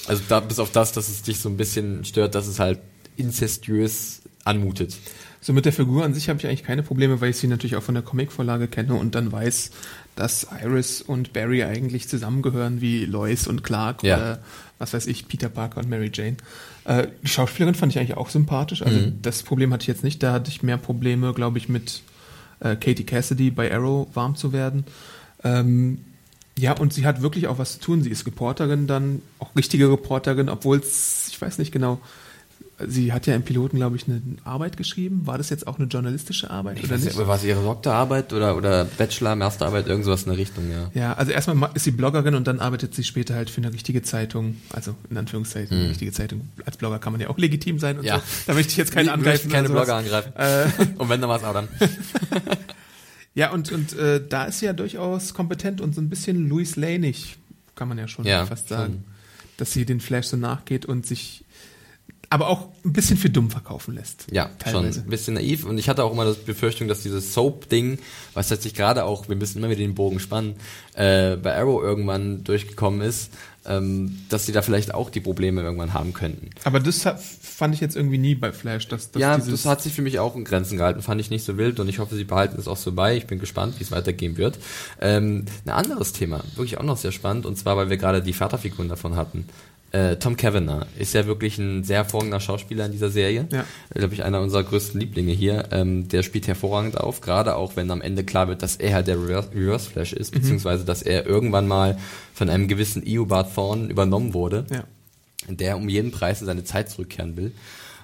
[0.09, 2.79] Also da, bis auf das, dass es dich so ein bisschen stört, dass es halt
[3.16, 4.97] inzestiös anmutet.
[5.40, 7.77] So mit der Figur an sich habe ich eigentlich keine Probleme, weil ich sie natürlich
[7.77, 9.71] auch von der Comicvorlage kenne und dann weiß,
[10.16, 14.16] dass Iris und Barry eigentlich zusammengehören wie Lois und Clark Ja.
[14.16, 14.38] oder
[14.79, 16.37] was weiß ich, Peter Parker und Mary Jane.
[16.85, 18.83] Äh, die Schauspielerin fand ich eigentlich auch sympathisch.
[18.83, 19.19] Also Mhm.
[19.23, 20.23] das Problem hatte ich jetzt nicht.
[20.23, 22.03] Da hatte ich mehr Probleme, glaube ich, mit
[22.61, 24.85] äh, Katie Cassidy bei Arrow warm zu werden.
[25.45, 25.99] Ähm,
[26.59, 28.03] ja, und sie hat wirklich auch was zu tun.
[28.03, 32.01] Sie ist Reporterin dann, auch richtige Reporterin, obwohl es, ich weiß nicht genau,
[32.87, 35.23] sie hat ja im Piloten, glaube ich, eine Arbeit geschrieben.
[35.27, 37.16] War das jetzt auch eine journalistische Arbeit oder nicht?
[37.16, 40.90] War es ihre Doktorarbeit oder, oder Bachelor, Masterarbeit, irgendwas in der Richtung, ja.
[40.92, 43.73] Ja, also erstmal ma- ist sie Bloggerin und dann arbeitet sie später halt für eine
[43.73, 46.49] richtige Zeitung, also in Anführungszeichen eine richtige Zeitung.
[46.66, 48.16] Als Blogger kann man ja auch legitim sein und Ja.
[48.16, 48.23] so.
[48.47, 49.49] Da möchte ich jetzt keinen angreifen.
[49.49, 50.05] möchten keine oder sowas.
[50.05, 50.83] Blogger angreifen.
[50.87, 51.69] Äh, Und wenn, dann war es Adam.
[53.37, 56.75] Ja, und, und äh, da ist sie ja durchaus kompetent und so ein bisschen Louis
[56.75, 57.37] Laneig,
[57.77, 59.05] kann man ja schon Ja, fast sagen.
[59.59, 61.44] dass sie den Flash so nachgeht und sich
[62.29, 64.27] aber auch ein bisschen für dumm verkaufen lässt.
[64.33, 64.94] Ja, teilweise.
[64.94, 65.64] schon ein bisschen naiv.
[65.64, 68.01] Und ich hatte auch immer das Befürchtung, dass dieses Soap-Ding,
[68.35, 70.57] was jetzt sich gerade auch, wir müssen immer wieder den Bogen spannen,
[70.94, 73.31] äh, bei Arrow irgendwann durchgekommen ist,
[73.66, 76.50] ähm, dass sie da vielleicht auch die Probleme irgendwann haben könnten.
[76.64, 77.07] Aber das
[77.40, 78.88] fand ich jetzt irgendwie nie bei Flash.
[78.88, 81.44] Dass, dass ja, das hat sich für mich auch in Grenzen gehalten, fand ich nicht
[81.44, 83.16] so wild und ich hoffe, sie behalten es auch so bei.
[83.16, 84.59] Ich bin gespannt, wie es weitergehen wird.
[85.00, 88.33] Ähm, ein anderes Thema, wirklich auch noch sehr spannend, und zwar, weil wir gerade die
[88.33, 89.46] Vaterfiguren davon hatten.
[89.96, 93.48] Äh, Tom Kavanagh ist ja wirklich ein sehr hervorragender Schauspieler in dieser Serie.
[93.50, 93.64] Ja.
[93.94, 95.68] Glaube ich, einer unserer größten Lieblinge hier.
[95.70, 99.06] Ähm, der spielt hervorragend auf, gerade auch wenn am Ende klar wird, dass er halt
[99.06, 100.40] der Reverse Flash ist, mhm.
[100.40, 101.96] beziehungsweise dass er irgendwann mal
[102.35, 104.85] von einem gewissen Eobard Thorne übernommen wurde, ja.
[105.48, 107.52] der um jeden Preis seine Zeit zurückkehren will.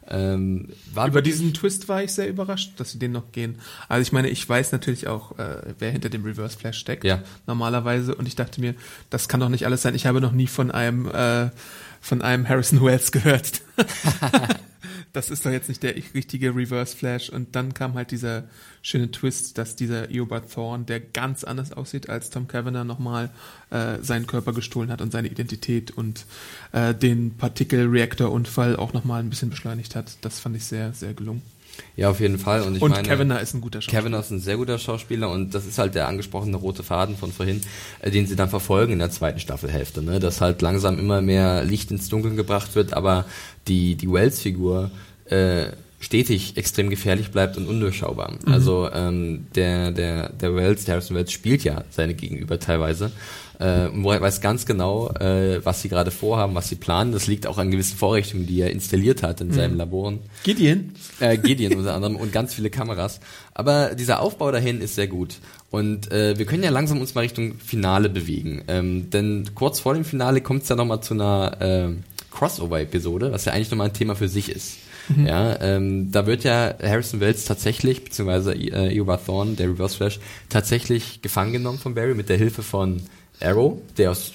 [0.09, 3.61] Ähm, Über diesen Twist war ich sehr überrascht, dass sie den noch gehen.
[3.89, 7.23] Also ich meine, ich weiß natürlich auch, äh, wer hinter dem Reverse Flash steckt, ja.
[7.47, 8.15] normalerweise.
[8.15, 8.75] Und ich dachte mir,
[9.11, 9.95] das kann doch nicht alles sein.
[9.95, 11.51] Ich habe noch nie von einem äh,
[12.03, 13.63] von einem Harrison Wells gehört.
[15.13, 17.31] das ist doch jetzt nicht der richtige Reverse Flash.
[17.31, 18.45] Und dann kam halt dieser
[18.83, 23.31] schöne Twist, dass dieser Eobard Thorne, der ganz anders aussieht als Tom Kavanagh, nochmal
[23.71, 26.27] äh, seinen Körper gestohlen hat und seine Identität und
[26.73, 30.19] äh, den Partikel-Reactor-Unfall auch nochmal ein bisschen beschleunigt hat.
[30.23, 31.43] Das fand ich sehr, sehr gelungen.
[31.97, 32.63] Ja, auf jeden Fall.
[32.63, 34.03] Und, ich und meine, Kavanagh ist ein guter Schauspieler.
[34.03, 37.33] Kavanagh ist ein sehr guter Schauspieler und das ist halt der angesprochene rote Faden von
[37.33, 37.61] vorhin,
[38.01, 40.21] äh, den sie dann verfolgen in der zweiten Staffelhälfte, ne?
[40.21, 43.27] dass halt langsam immer mehr Licht ins Dunkeln gebracht wird, aber
[43.69, 44.91] die, die Wells-Figur
[45.27, 45.67] äh,
[46.03, 48.33] stetig extrem gefährlich bleibt und undurchschaubar.
[48.45, 48.53] Mhm.
[48.53, 53.13] Also ähm, der, der, der Wells, der Harrison Wells spielt ja seine Gegenüber teilweise
[53.63, 57.13] äh, weiß ganz genau, äh, was sie gerade vorhaben, was sie planen.
[57.13, 59.53] Das liegt auch an gewissen Vorrichtungen, die er installiert hat in mhm.
[59.53, 60.15] seinem Labor.
[60.43, 60.93] Gideon?
[61.21, 63.21] Äh, Gideon unter anderem und ganz viele Kameras.
[63.55, 65.37] Aber dieser Aufbau dahin ist sehr gut.
[65.71, 68.65] Und äh, wir können ja langsam uns mal Richtung Finale bewegen.
[68.69, 71.89] Ähm, denn kurz vor dem Finale kommt es ja nochmal zu einer äh,
[72.33, 74.79] Crossover-Episode, was ja eigentlich nochmal ein Thema für sich ist.
[75.09, 75.27] Mhm.
[75.27, 80.21] Ja, ähm, da wird ja Harrison Wells tatsächlich, beziehungsweise äh, Eobard Thorne, der Reverse Flash,
[80.49, 83.03] tatsächlich gefangen genommen von Barry mit der Hilfe von
[83.41, 84.33] Arrow, der aus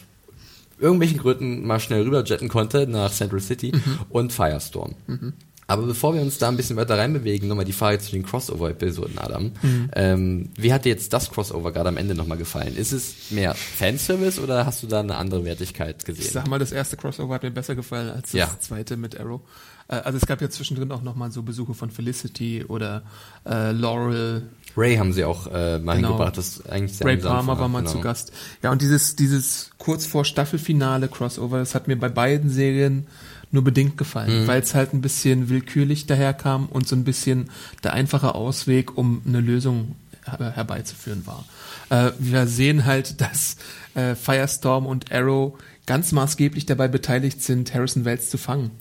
[0.80, 4.00] irgendwelchen Gründen mal schnell rüberjetten konnte nach Central City mhm.
[4.10, 4.96] und Firestorm.
[5.08, 5.34] Mhm.
[5.70, 9.18] Aber bevor wir uns da ein bisschen weiter reinbewegen, nochmal die Frage zu den Crossover-Episoden,
[9.18, 9.52] Adam.
[9.62, 9.90] Mhm.
[9.94, 12.78] Ähm, wie hat dir jetzt das Crossover gerade am Ende nochmal gefallen?
[12.78, 16.24] Ist es mehr Fanservice oder hast du da eine andere Wertigkeit gesehen?
[16.24, 18.50] Ich sag mal, das erste Crossover hat mir besser gefallen als das ja.
[18.62, 19.42] zweite mit Arrow.
[19.88, 23.04] Äh, also es gab ja zwischendrin auch nochmal so Besuche von Felicity oder
[23.46, 24.44] äh, Laurel.
[24.76, 26.10] Ray haben sie auch äh, mal genau.
[26.10, 27.92] hingebracht, das eigentlich sehr Ray Palmer war mal genau.
[27.92, 28.32] zu Gast.
[28.62, 33.08] Ja, und dieses, dieses kurz vor Staffelfinale Crossover, das hat mir bei beiden Serien
[33.52, 34.48] nur bedingt gefallen, mhm.
[34.48, 37.50] weil es halt ein bisschen willkürlich daherkam und so ein bisschen
[37.84, 39.96] der einfache Ausweg, um eine Lösung
[40.26, 41.46] herbeizuführen war.
[41.90, 43.56] Äh, wir sehen halt, dass
[43.96, 48.72] äh, Firestorm und Arrow ganz maßgeblich dabei beteiligt sind, Harrison Wells zu fangen.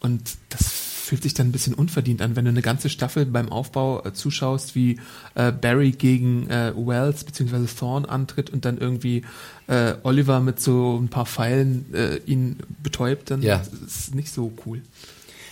[0.00, 3.50] Und das fühlt sich dann ein bisschen unverdient an, wenn du eine ganze Staffel beim
[3.50, 5.00] Aufbau äh, zuschaust, wie
[5.34, 7.66] äh, Barry gegen äh, Wells bzw.
[7.66, 9.22] Thorne antritt und dann irgendwie
[9.68, 13.56] äh, Oliver mit so ein paar Pfeilen äh, ihn betäubt, dann ja.
[13.56, 14.82] ist es nicht so cool.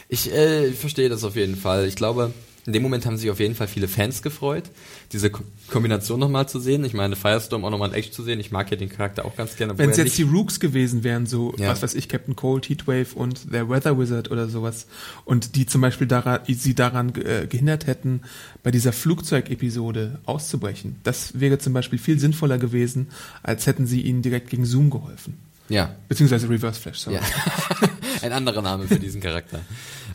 [0.08, 1.86] Ich äh, verstehe das auf jeden Fall.
[1.86, 2.32] Ich glaube,
[2.66, 4.64] in dem Moment haben sich auf jeden Fall viele Fans gefreut,
[5.12, 5.30] diese
[5.70, 6.84] Kombination nochmal zu sehen.
[6.84, 8.40] Ich meine, Firestorm auch nochmal in echt zu sehen.
[8.40, 9.78] Ich mag ja den Charakter auch ganz gerne.
[9.78, 11.68] Wenn es jetzt die Rooks gewesen wären, so, ja.
[11.68, 14.86] was weiß ich, Captain Cold, Heatwave und der Weather Wizard oder sowas,
[15.24, 18.22] und die zum Beispiel daran, sie daran äh, gehindert hätten,
[18.64, 23.08] bei dieser Flugzeugepisode auszubrechen, das wäre zum Beispiel viel sinnvoller gewesen,
[23.44, 25.45] als hätten sie ihnen direkt gegen Zoom geholfen.
[25.68, 25.94] Ja.
[26.08, 27.16] Beziehungsweise Reverse Flash, sorry.
[27.16, 27.22] Ja.
[28.22, 29.60] Ein anderer Name für diesen Charakter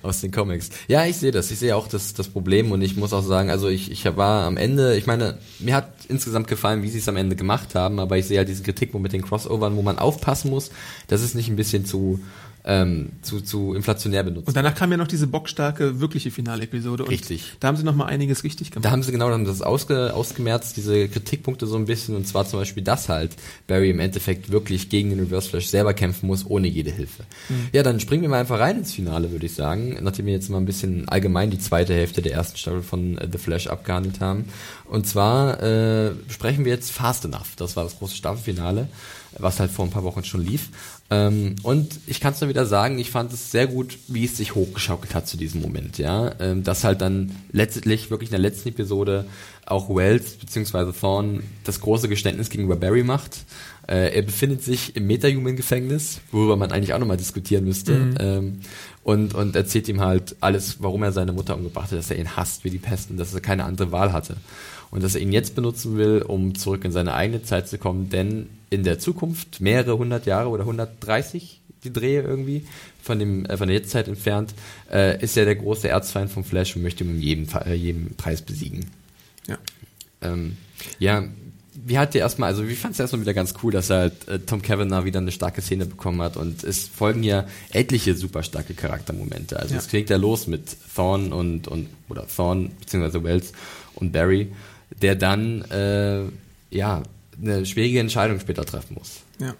[0.01, 0.69] aus den Comics.
[0.87, 1.51] Ja, ich sehe das.
[1.51, 4.45] Ich sehe auch das, das Problem und ich muss auch sagen, also ich, ich war
[4.45, 7.99] am Ende, ich meine, mir hat insgesamt gefallen, wie sie es am Ende gemacht haben,
[7.99, 10.71] aber ich sehe halt diesen Kritikpunkt mit den Crossovern, wo man aufpassen muss,
[11.07, 12.19] dass es nicht ein bisschen zu
[12.63, 14.47] ähm, zu, zu inflationär benutzt.
[14.47, 17.07] Und danach kam ja noch diese bockstarke, wirkliche Finalepisode.
[17.07, 17.53] Richtig.
[17.59, 18.85] Da haben sie noch mal einiges richtig gemacht.
[18.85, 22.47] Da haben sie genau dann das ausge, ausgemerzt, diese Kritikpunkte so ein bisschen, und zwar
[22.47, 23.35] zum Beispiel, dass halt
[23.67, 27.23] Barry im Endeffekt wirklich gegen den Reverse Flash selber kämpfen muss, ohne jede Hilfe.
[27.49, 27.69] Mhm.
[27.73, 30.49] Ja, dann springen wir mal einfach rein ins Finale, würde ich sagen, nachdem wir jetzt
[30.49, 34.19] mal ein bisschen allgemein die zweite Hälfte der ersten Staffel von äh, The Flash abgehandelt
[34.19, 34.45] haben.
[34.85, 37.55] Und zwar äh, besprechen wir jetzt Fast Enough.
[37.55, 38.89] Das war das große Staffelfinale,
[39.37, 40.69] was halt vor ein paar Wochen schon lief.
[41.09, 44.37] Ähm, und ich kann es nur wieder sagen, ich fand es sehr gut, wie es
[44.37, 46.33] sich hochgeschaukelt hat zu diesem Moment, ja.
[46.39, 49.25] Ähm, dass halt dann letztlich wirklich in der letzten Episode
[49.65, 50.91] auch Wells bzw.
[50.91, 53.45] Thorne das große Geständnis gegenüber Barry macht.
[53.87, 57.93] Äh, er befindet sich im Metahuman-Gefängnis, worüber man eigentlich auch nochmal diskutieren müsste.
[57.93, 58.15] Mhm.
[58.19, 58.59] Ähm,
[59.03, 62.35] und, und erzählt ihm halt alles, warum er seine Mutter umgebracht hat, dass er ihn
[62.35, 64.37] hasst wie die Pest und dass er keine andere Wahl hatte.
[64.91, 68.09] Und dass er ihn jetzt benutzen will, um zurück in seine eigene Zeit zu kommen,
[68.09, 72.65] denn in der Zukunft, mehrere hundert Jahre oder 130 die Drehe irgendwie,
[73.01, 74.53] von dem äh, von der Jetztzeit entfernt,
[74.91, 78.15] äh, ist er der große Erzfeind vom Flash und möchte ihn um jeden, äh, jeden
[78.15, 78.85] Preis besiegen.
[79.47, 79.57] Ja.
[80.21, 80.57] Ähm,
[80.99, 81.23] ja,
[81.73, 84.27] wie hat dir erstmal, also wie fandst du erstmal wieder ganz cool, dass er halt
[84.27, 88.43] äh, Tom Kavanagh wieder eine starke Szene bekommen hat und es folgen ja etliche super
[88.43, 89.57] starke Charaktermomente.
[89.57, 89.79] Also Ja.
[89.79, 93.53] es klingt ja los mit Thorn und, und oder Thorn beziehungsweise Wells
[93.95, 94.51] und Barry,
[95.01, 96.23] der dann äh,
[96.69, 97.03] ja
[97.41, 99.21] eine schwierige Entscheidung später treffen muss.
[99.39, 99.53] Ja.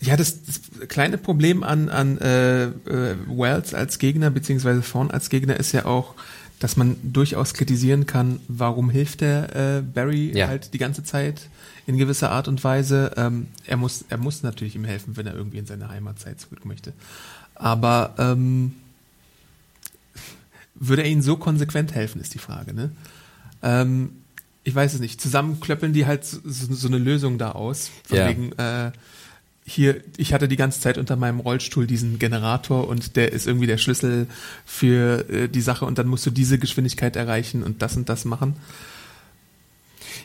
[0.00, 5.28] Ja, das, das kleine Problem an, an äh, äh, Wells als Gegner, beziehungsweise Thorn als
[5.30, 6.14] Gegner, ist ja auch,
[6.58, 10.48] dass man durchaus kritisieren kann, warum hilft der äh, Barry Ja.
[10.48, 11.42] halt die ganze Zeit
[11.86, 13.12] in gewisser Art und Weise.
[13.16, 16.64] Ähm, er, muss, er muss natürlich ihm helfen, wenn er irgendwie in seine Heimatzeit zurück
[16.64, 16.92] möchte.
[17.54, 18.74] Aber ähm,
[20.84, 22.74] würde er ihnen so konsequent helfen, ist die Frage.
[22.74, 22.90] Ne?
[23.62, 24.10] Ähm,
[24.64, 25.20] ich weiß es nicht.
[25.20, 27.90] Zusammen klöppeln die halt so, so eine Lösung da aus.
[28.04, 28.28] Von Ja.
[28.28, 28.90] wegen, äh,
[29.64, 33.68] hier, ich hatte die ganze Zeit unter meinem Rollstuhl diesen Generator und der ist irgendwie
[33.68, 34.26] der Schlüssel
[34.66, 38.24] für äh, die Sache und dann musst du diese Geschwindigkeit erreichen und das und das
[38.24, 38.56] machen.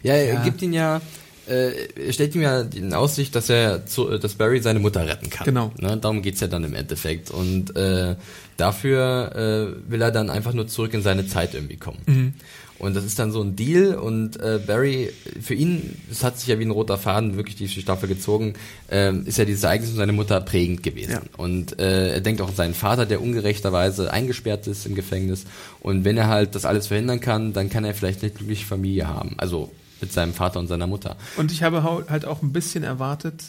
[0.02, 0.44] Ja, er Ja.
[0.44, 1.02] gibt ihn ja,
[1.48, 5.08] äh, er stellt ihm ja in Aussicht, dass er, zu, äh, dass Barry seine Mutter
[5.08, 5.46] retten kann.
[5.46, 5.72] Genau.
[5.80, 5.98] Ne?
[5.98, 7.32] Darum geht's ja dann im Endeffekt.
[7.32, 8.16] Und äh,
[8.58, 12.00] dafür äh, will er dann einfach nur zurück in seine Zeit irgendwie kommen.
[12.06, 12.34] Mhm.
[12.80, 15.10] Und das ist dann so ein Deal und äh, Barry,
[15.42, 18.54] für ihn, es hat sich ja wie ein roter Faden wirklich die Staffel gezogen,
[18.92, 21.14] ähm, ist ja dieses Ereignis um seine Mutter prägend gewesen.
[21.14, 21.22] Ja.
[21.38, 25.46] Und äh, er denkt auch an seinen Vater, der ungerechterweise eingesperrt ist im Gefängnis.
[25.80, 29.08] Und wenn er halt das alles verhindern kann, dann kann er vielleicht eine glückliche Familie
[29.08, 29.34] haben.
[29.38, 31.16] Also mit seinem Vater und seiner Mutter.
[31.38, 33.44] Und ich habe halt auch ein bisschen erwartet,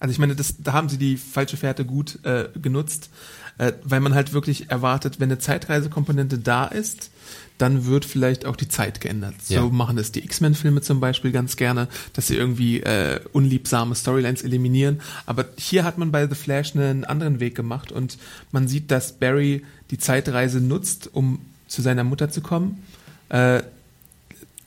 [0.00, 3.10] also ich meine, das, da haben sie die falsche Fährte gut äh, genutzt,
[3.58, 7.10] äh, weil man halt wirklich erwartet, wenn eine Zeitreisekomponente da ist,
[7.58, 9.34] dann wird vielleicht auch die Zeit geändert.
[9.42, 9.62] So Ja.
[9.64, 15.00] machen es die X-Men-Filme zum Beispiel ganz gerne, dass sie irgendwie äh, unliebsame Storylines eliminieren.
[15.26, 18.18] Aber hier hat man bei The Flash einen anderen Weg gemacht und
[18.52, 22.84] man sieht, dass Barry die Zeitreise nutzt, um zu seiner Mutter zu kommen,
[23.30, 23.62] äh,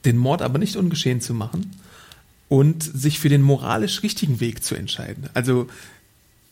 [0.06, 1.72] den Mord aber nicht ungeschehen zu machen
[2.50, 5.30] und sich für den moralisch richtigen Weg zu entscheiden.
[5.34, 5.68] Also,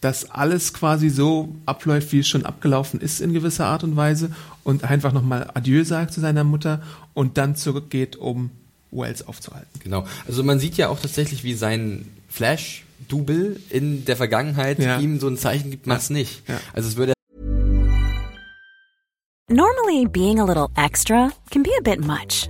[0.01, 4.31] dass alles quasi so abläuft, wie es schon abgelaufen ist in gewisser Art und Weise
[4.63, 6.81] und einfach nochmal Adieu sagt zu seiner Mutter
[7.13, 8.49] und dann zurückgeht, um
[8.91, 9.79] Wells aufzuhalten.
[9.83, 10.05] Genau.
[10.25, 14.99] Also man sieht ja auch tatsächlich, wie sein Flash-Double in der Vergangenheit Ja.
[14.99, 16.47] ihm so ein Zeichen gibt, mach's nicht.
[16.47, 16.59] Ja.
[16.73, 17.13] Also es würde
[19.51, 22.49] Normally, being a little extra can be a bit much,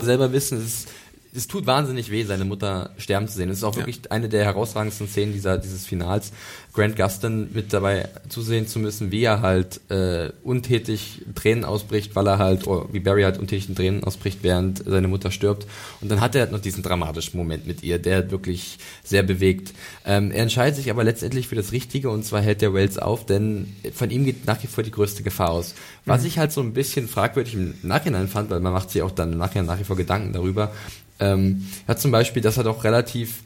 [0.00, 0.88] Selber wissen, es, ist-
[1.34, 3.48] es tut wahnsinnig weh, seine Mutter sterben zu sehen.
[3.48, 3.80] Es ist auch Ja.
[3.86, 6.32] wirklich eine der herausragendsten Szenen dieser, dieses Finals,
[6.74, 12.26] Grant Gustin mit dabei zusehen zu müssen, wie er halt äh, untätig Tränen ausbricht, weil
[12.26, 15.66] er halt, oder wie Barry halt untätig in Tränen ausbricht, während seine Mutter stirbt.
[16.00, 19.72] Und dann hat er halt noch diesen dramatischen Moment mit ihr, der wirklich sehr bewegt.
[20.06, 23.24] Ähm, er entscheidet sich aber letztendlich für das Richtige und zwar hält der Wells auf,
[23.26, 25.74] denn von ihm geht nach wie vor die größte Gefahr aus.
[26.04, 29.10] Was ich halt so ein bisschen fragwürdig im Nachhinein fand, weil man macht sich auch
[29.10, 30.72] dann im Nachhinein nach wie vor Gedanken darüber,
[31.22, 33.44] ähm, hat zum Beispiel, dass er doch relativ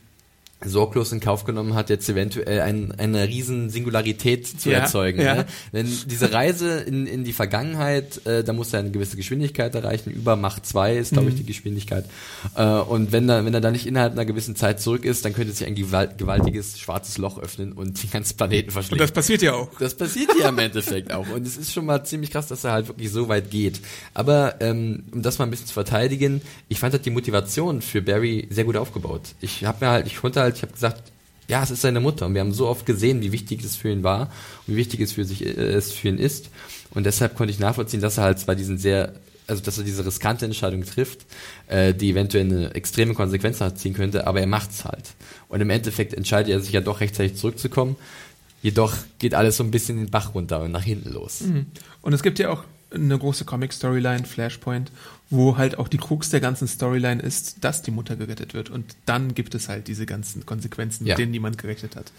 [0.68, 5.20] sorglos in Kauf genommen hat, jetzt eventuell ein, eine riesen Singularität zu Ja, erzeugen.
[5.20, 5.34] ja.
[5.36, 5.46] Ne?
[5.72, 10.10] Denn diese Reise in, in die Vergangenheit, äh, da muss er eine gewisse Geschwindigkeit erreichen.
[10.10, 12.04] Über Mach 2 ist, glaube ich, die Geschwindigkeit.
[12.56, 15.32] Äh, und wenn er, wenn er da nicht innerhalb einer gewissen Zeit zurück ist, dann
[15.32, 19.00] könnte sich ein gewalt, gewaltiges schwarzes Loch öffnen und den ganzen Planeten Und verschlingen.
[19.00, 19.68] das passiert ja auch.
[19.78, 21.28] Das passiert ja im Endeffekt auch.
[21.30, 23.80] Und es ist schon mal ziemlich krass, dass er halt wirklich so weit geht.
[24.14, 28.02] Aber ähm, um das mal ein bisschen zu verteidigen, ich fand halt die Motivation für
[28.02, 29.22] Barry sehr gut aufgebaut.
[29.40, 31.12] Ich habe mir halt, ich konnte halt, ich habe gesagt,
[31.48, 32.26] ja, es ist seine Mutter.
[32.26, 34.30] Und wir haben so oft gesehen, wie wichtig es für ihn war
[34.66, 36.50] und wie wichtig es für sich äh, es für ihn ist.
[36.90, 39.14] Und deshalb konnte ich nachvollziehen, dass er halt zwar diesen sehr
[39.48, 41.24] also dass er diese riskante Entscheidung trifft,
[41.68, 45.14] äh, die eventuell eine extreme Konsequenz ziehen könnte, aber er macht's halt.
[45.48, 47.96] Und im Endeffekt entscheidet er sich ja doch rechtzeitig zurückzukommen.
[48.62, 51.42] Jedoch geht alles so ein bisschen den Bach runter und nach hinten los.
[52.02, 54.90] Und es gibt ja auch eine große Comic-Storyline, Flashpoint,
[55.30, 58.70] wo halt auch die Krux der ganzen Storyline ist, dass die Mutter gerettet wird.
[58.70, 61.16] Und dann gibt es halt diese ganzen Konsequenzen, mit Ja.
[61.16, 62.12] denen niemand gerechnet hat.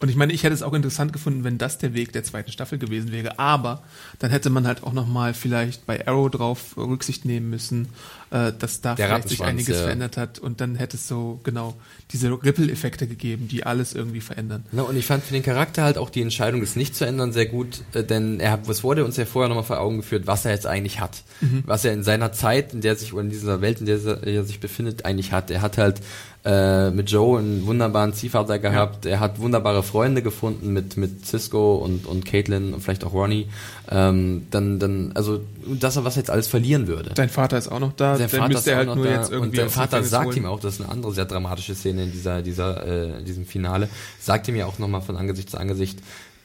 [0.00, 2.52] Und ich meine, ich hätte es auch interessant gefunden, wenn das der Weg der zweiten
[2.52, 3.40] Staffel gewesen wäre.
[3.40, 3.82] Aber
[4.20, 7.88] dann hätte man halt auch noch mal vielleicht bei Arrow drauf Rücksicht nehmen müssen,
[8.30, 9.82] äh, dass da Der vielleicht sich einiges ja.
[9.82, 10.38] verändert hat.
[10.38, 11.74] Und dann hätte es so genau
[12.12, 14.64] diese Ripple-Effekte gegeben, die alles irgendwie verändern.
[14.70, 17.32] Ja, und ich fand für den Charakter halt auch die Entscheidung, das nicht zu ändern,
[17.32, 20.44] sehr gut, äh, denn er, es wurde uns ja vorher nochmal vor Augen geführt, was
[20.44, 21.22] er jetzt eigentlich hat.
[21.66, 23.98] Was er in seiner Zeit, in der er sich, oder in dieser Welt, in der
[24.22, 25.50] er sich befindet, eigentlich hat.
[25.50, 26.00] Er hat halt
[26.44, 31.76] äh, mit Joe einen wunderbaren Ziehvater gehabt, er hat wunderbare Freunde gefunden mit, mit Cisco
[31.76, 33.48] und, und Caitlin und vielleicht auch Ronnie.
[33.90, 37.10] Ähm, dann, dann, also, das, was er jetzt alles verlieren würde.
[37.14, 39.68] Dein Vater ist auch noch da, Sein Vater ist auch halt noch da und sein
[39.68, 40.36] Vater sagt holen.
[40.38, 43.88] ihm auch, das ist eine andere sehr dramatische Szene in dieser, dieser, äh, diesem Finale,
[44.20, 45.98] sagt ihm ja auch nochmal von Angesicht zu Angesicht,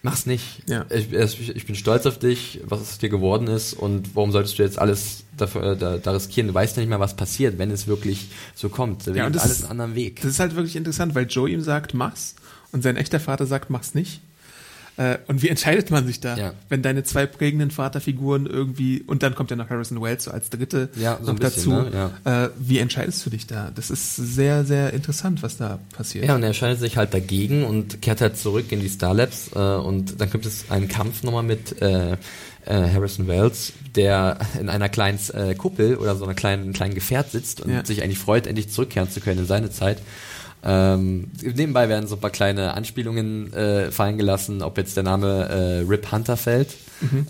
[0.04, 0.62] mach's nicht.
[0.70, 0.86] Ja.
[0.90, 4.60] Ich, ich, ich bin stolz auf dich, was aus dir geworden ist und warum solltest
[4.60, 6.48] du jetzt alles dafür, äh, da, da riskieren?
[6.50, 9.08] Du weißt ja nicht mal, was passiert, wenn es wirklich so kommt.
[9.08, 10.22] Da Ja, alles ist- einen anderen Weg.
[10.22, 12.36] Das ist halt wirklich interessant, weil Joe ihm sagt, mach's
[12.72, 14.22] und sein echter Vater sagt, mach's nicht.
[14.96, 16.54] Äh, und wie entscheidet man sich da, Ja.
[16.70, 20.50] wenn deine zwei prägenden Vaterfiguren irgendwie, und dann kommt ja noch Harrison Wells so als
[20.52, 21.90] dritte Ja, so noch bisschen, dazu.
[21.90, 22.12] ne?
[22.26, 23.72] äh, wie entscheidest du dich da?
[23.74, 26.26] Das ist sehr, sehr interessant, was da passiert.
[26.26, 29.50] Ja, und er entscheidet sich halt dagegen und kehrt halt zurück in die Star Labs
[29.56, 32.18] äh, und dann gibt es einen Kampf nochmal mit äh, äh,
[32.66, 37.62] Harrison Wells, der in einer kleinen äh, Kuppel oder so einer kleinen kleinen Gefährt sitzt
[37.62, 37.84] und Ja.
[37.84, 39.98] sich eigentlich freut, endlich zurückkehren zu können in seine Zeit.
[40.66, 45.50] Ähm, nebenbei werden so ein paar kleine Anspielungen äh, fallen gelassen, ob jetzt der Name
[45.50, 46.76] äh, Rip Hunter fällt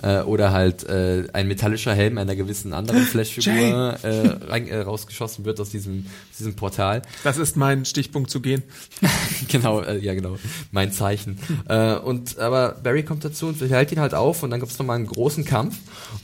[0.02, 5.45] äh, oder halt äh, ein metallischer Helm einer gewissen anderen Flash-Figur äh, rein, äh, rausgeschossen
[5.45, 7.02] wird aus diesem, aus diesem Portal.
[7.23, 8.63] Das ist mein Stichpunkt zu gehen.
[9.47, 10.38] genau, äh, ja genau,
[10.71, 11.39] mein Zeichen.
[11.67, 14.80] äh, und aber Barry kommt dazu und hält ihn halt auf und dann gibt es
[14.80, 15.78] nochmal einen großen Kampf,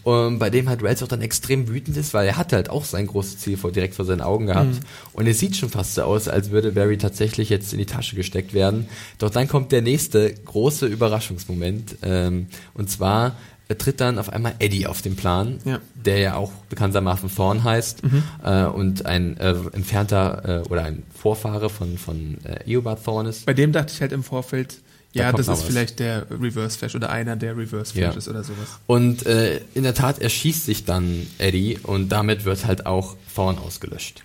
[0.03, 2.85] um, bei dem halt Wells auch dann extrem wütend ist, weil er hatte halt auch
[2.85, 4.79] sein großes Ziel vor, direkt vor seinen Augen gehabt.
[5.13, 8.15] Und es sieht schon fast so aus, als würde Barry tatsächlich jetzt in die Tasche
[8.15, 8.87] gesteckt werden.
[9.17, 11.97] Doch dann kommt der nächste große Überraschungsmoment.
[12.03, 13.37] Ähm, und zwar
[13.77, 15.79] tritt dann auf einmal Eddie auf den Plan, Ja.
[15.93, 18.01] der ja auch bekanntermaßen Thorn heißt
[18.43, 23.45] äh, und ein äh, entfernter äh, oder ein Vorfahre von, von äh, Eobard Thorn ist.
[23.45, 24.79] Bei dem dachte ich halt im Vorfeld,
[25.13, 25.63] Da ja, das ist was.
[25.63, 28.11] vielleicht der Reverse Flash oder einer der Reverse Ja.
[28.11, 28.79] Flashes oder sowas.
[28.87, 33.57] Und äh, in der Tat erschießt sich dann Eddie und damit wird halt auch Thorn
[33.59, 34.23] ausgelöscht.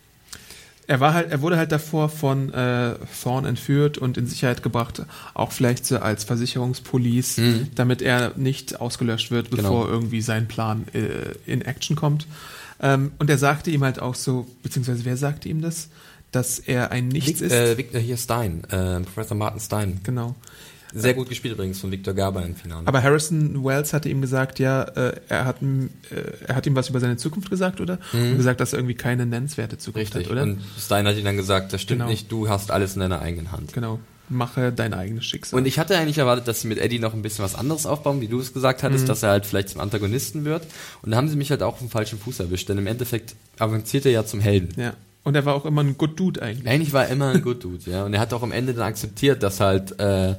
[0.87, 5.03] Er war halt, er wurde halt davor von äh, Thorn entführt und in Sicherheit gebracht,
[5.33, 9.63] auch vielleicht so als Versicherungspolice, damit er nicht ausgelöscht wird, Genau.
[9.63, 12.27] bevor irgendwie sein Plan äh, in Action kommt.
[12.81, 15.89] Ähm, und er sagte ihm halt auch so, beziehungsweise wer sagte ihm das,
[16.33, 17.53] dass er ein Nichts Vic, ist.
[17.53, 20.01] äh, Victor hier Stein, äh, Professor Martin Stein.
[20.03, 20.35] genau.
[20.95, 22.87] Sehr gut gespielt übrigens von Victor Garber im Finale.
[22.87, 26.75] Aber Harrison Wells hatte ihm gesagt, ja, äh, er hat ihm, äh, er hat ihm
[26.77, 27.99] was über seine Zukunft gesagt, oder?
[28.13, 30.19] Und gesagt, dass er irgendwie keine nennenswerte Zukunft Mhm.
[30.19, 30.27] Richtig.
[30.27, 30.43] hat, oder?
[30.53, 32.11] Und Stein hat ihm dann gesagt, das stimmt Genau.
[32.11, 33.73] nicht, du hast alles in deiner eigenen Hand.
[33.73, 33.99] genau.
[34.31, 35.59] Mache dein eigenes Schicksal.
[35.61, 38.23] Und ich hatte eigentlich erwartet, dass sie mit Eddie noch ein bisschen was anderes aufbauen,
[38.23, 38.87] wie du es gesagt Mhm.
[38.87, 40.67] hattest, dass er halt vielleicht zum Antagonisten wird.
[41.03, 43.35] Und da haben sie mich halt auch auf dem falschen Fuß erwischt, denn im Endeffekt
[43.59, 44.69] avanciert er ja zum Helden.
[44.81, 44.95] ja.
[45.25, 46.69] Und er war auch immer ein Good Dude eigentlich.
[46.69, 48.05] Eigentlich war er immer ein Good Dude, ja.
[48.05, 50.35] Und er hat auch am Ende dann akzeptiert, dass halt äh,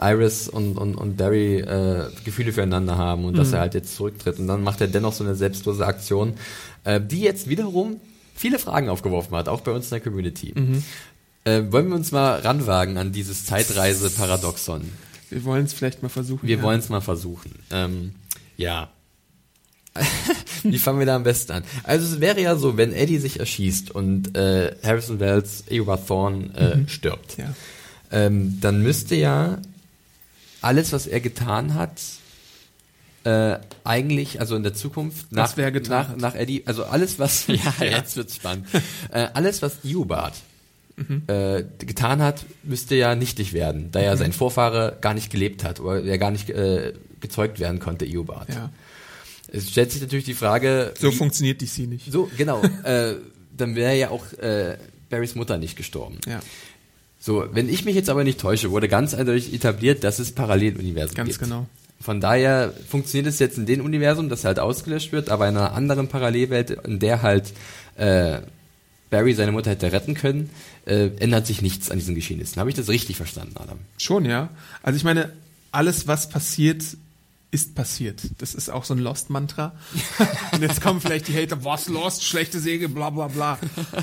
[0.00, 3.36] Iris und, und, und Barry äh, Gefühle füreinander haben und Mhm.
[3.38, 4.38] dass er halt jetzt zurücktritt.
[4.38, 6.34] Und dann macht er dennoch so eine selbstlose Aktion,
[6.84, 8.00] äh, die jetzt wiederum
[8.34, 10.52] viele Fragen aufgeworfen hat, auch bei uns in der Community.
[10.54, 10.84] Mhm.
[11.44, 14.82] Äh, wollen wir uns mal ranwagen an dieses Zeitreise-Paradoxon?
[15.30, 16.46] Wir wollen es vielleicht mal versuchen.
[16.46, 16.62] Wir ja.
[16.62, 17.52] wollen es mal versuchen.
[17.70, 18.12] Ähm,
[18.56, 18.90] ja.
[20.62, 21.64] Wie fangen wir da am besten an?
[21.84, 26.54] Also es wäre ja so, wenn Eddie sich erschießt und äh, Harrison Wells, Eobard Thorne
[26.54, 27.44] äh, stirbt, Mhm.
[27.44, 27.54] Ja.
[28.12, 29.58] ähm, dann müsste ja
[30.66, 32.00] alles, was er getan hat,
[33.24, 35.56] äh, eigentlich, also in der Zukunft, nach,
[35.88, 38.66] nach, nach Eddie, also alles, was, ja, jetzt wird's spannend,
[39.10, 40.34] äh, alles, was Eobard
[40.98, 41.24] Mhm.
[41.26, 44.04] äh, getan hat, müsste ja nichtig werden, da Mhm.
[44.06, 48.06] ja sein Vorfahre gar nicht gelebt hat oder er gar nicht äh, gezeugt werden konnte,
[48.06, 48.48] Eobard.
[48.48, 48.70] ja.
[49.48, 52.10] Es stellt sich natürlich die Frage, So wie- funktioniert DC nicht.
[52.10, 53.14] so genau, äh,
[53.54, 54.78] dann wäre ja auch äh,
[55.10, 56.18] Barrys Mutter nicht gestorben.
[56.26, 56.40] Ja,
[57.26, 61.16] So, wenn ich mich jetzt aber nicht täusche, wurde ganz eindeutig etabliert, dass es Paralleluniversen
[61.16, 61.40] ganz gibt.
[61.40, 61.66] genau.
[62.00, 65.56] Von daher funktioniert es jetzt in dem Universum, dass er halt ausgelöscht wird, aber in
[65.56, 67.52] einer anderen Parallelwelt, in der halt
[67.96, 68.42] äh,
[69.10, 70.50] Barry seine Mutter hätte retten können,
[70.84, 72.60] äh, ändert sich nichts an diesen Geschehnissen.
[72.60, 73.80] Habe ich das richtig verstanden, Adam?
[73.98, 74.50] Schon, ja.
[74.84, 75.32] Also ich meine,
[75.72, 76.84] alles, was passiert,
[77.50, 78.20] ist passiert.
[78.38, 79.74] Das ist auch so ein Lost-Mantra.
[80.52, 83.58] Und jetzt kommen vielleicht die Hater, was Lost, schlechte Säge, bla bla bla.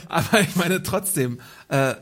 [0.09, 1.93] Aber ich meine trotzdem, äh,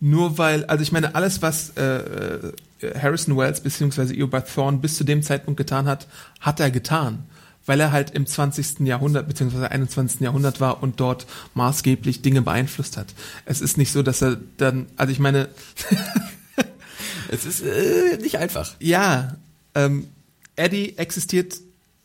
[0.00, 2.52] nur weil, also ich meine, alles, was äh, äh,
[3.00, 6.06] Harrison Wells beziehungsweise Eobard Thorne bis zu dem Zeitpunkt getan hat,
[6.40, 7.24] hat er getan.
[7.68, 8.86] weil er halt im 20.
[8.86, 9.66] Jahrhundert bzw.
[9.66, 10.20] 21.
[10.20, 13.12] Jahrhundert war und dort maßgeblich Dinge beeinflusst hat.
[13.44, 15.48] Es ist nicht so, dass er dann, also ich meine,
[17.28, 18.74] Es ist äh, nicht einfach.
[18.78, 19.36] ja,
[19.74, 20.06] ähm,
[20.54, 21.56] Eddie existiert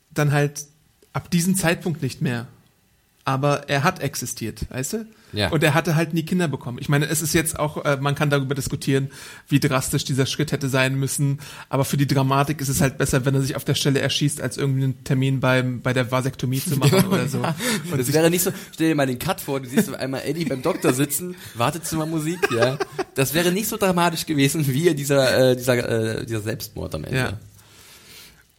[0.10, 0.66] dann halt
[1.14, 2.48] ab diesem Zeitpunkt nicht mehr.
[3.24, 5.06] Aber er hat existiert, weißt du?
[5.34, 5.50] Ja.
[5.50, 6.78] Und er hatte halt nie Kinder bekommen.
[6.82, 9.12] Ich meine, es ist jetzt auch, äh, man kann darüber diskutieren,
[9.48, 11.40] wie drastisch dieser Schritt hätte sein müssen.
[11.70, 14.42] Aber für die Dramatik ist es halt besser, wenn er sich auf der Stelle erschießt,
[14.42, 17.40] als irgendwie einen Termin beim, bei der Vasektomie zu machen oder so.
[17.92, 20.22] Und es wäre nicht so, stell dir mal den Cut vor, du siehst auf einmal
[20.26, 22.78] Eddie beim Doktor sitzen, Wartezimmermusik, ja.
[23.16, 27.18] Das wäre nicht so dramatisch gewesen wie dieser, äh, dieser, äh, dieser Selbstmord am Ende.
[27.18, 27.40] Ja.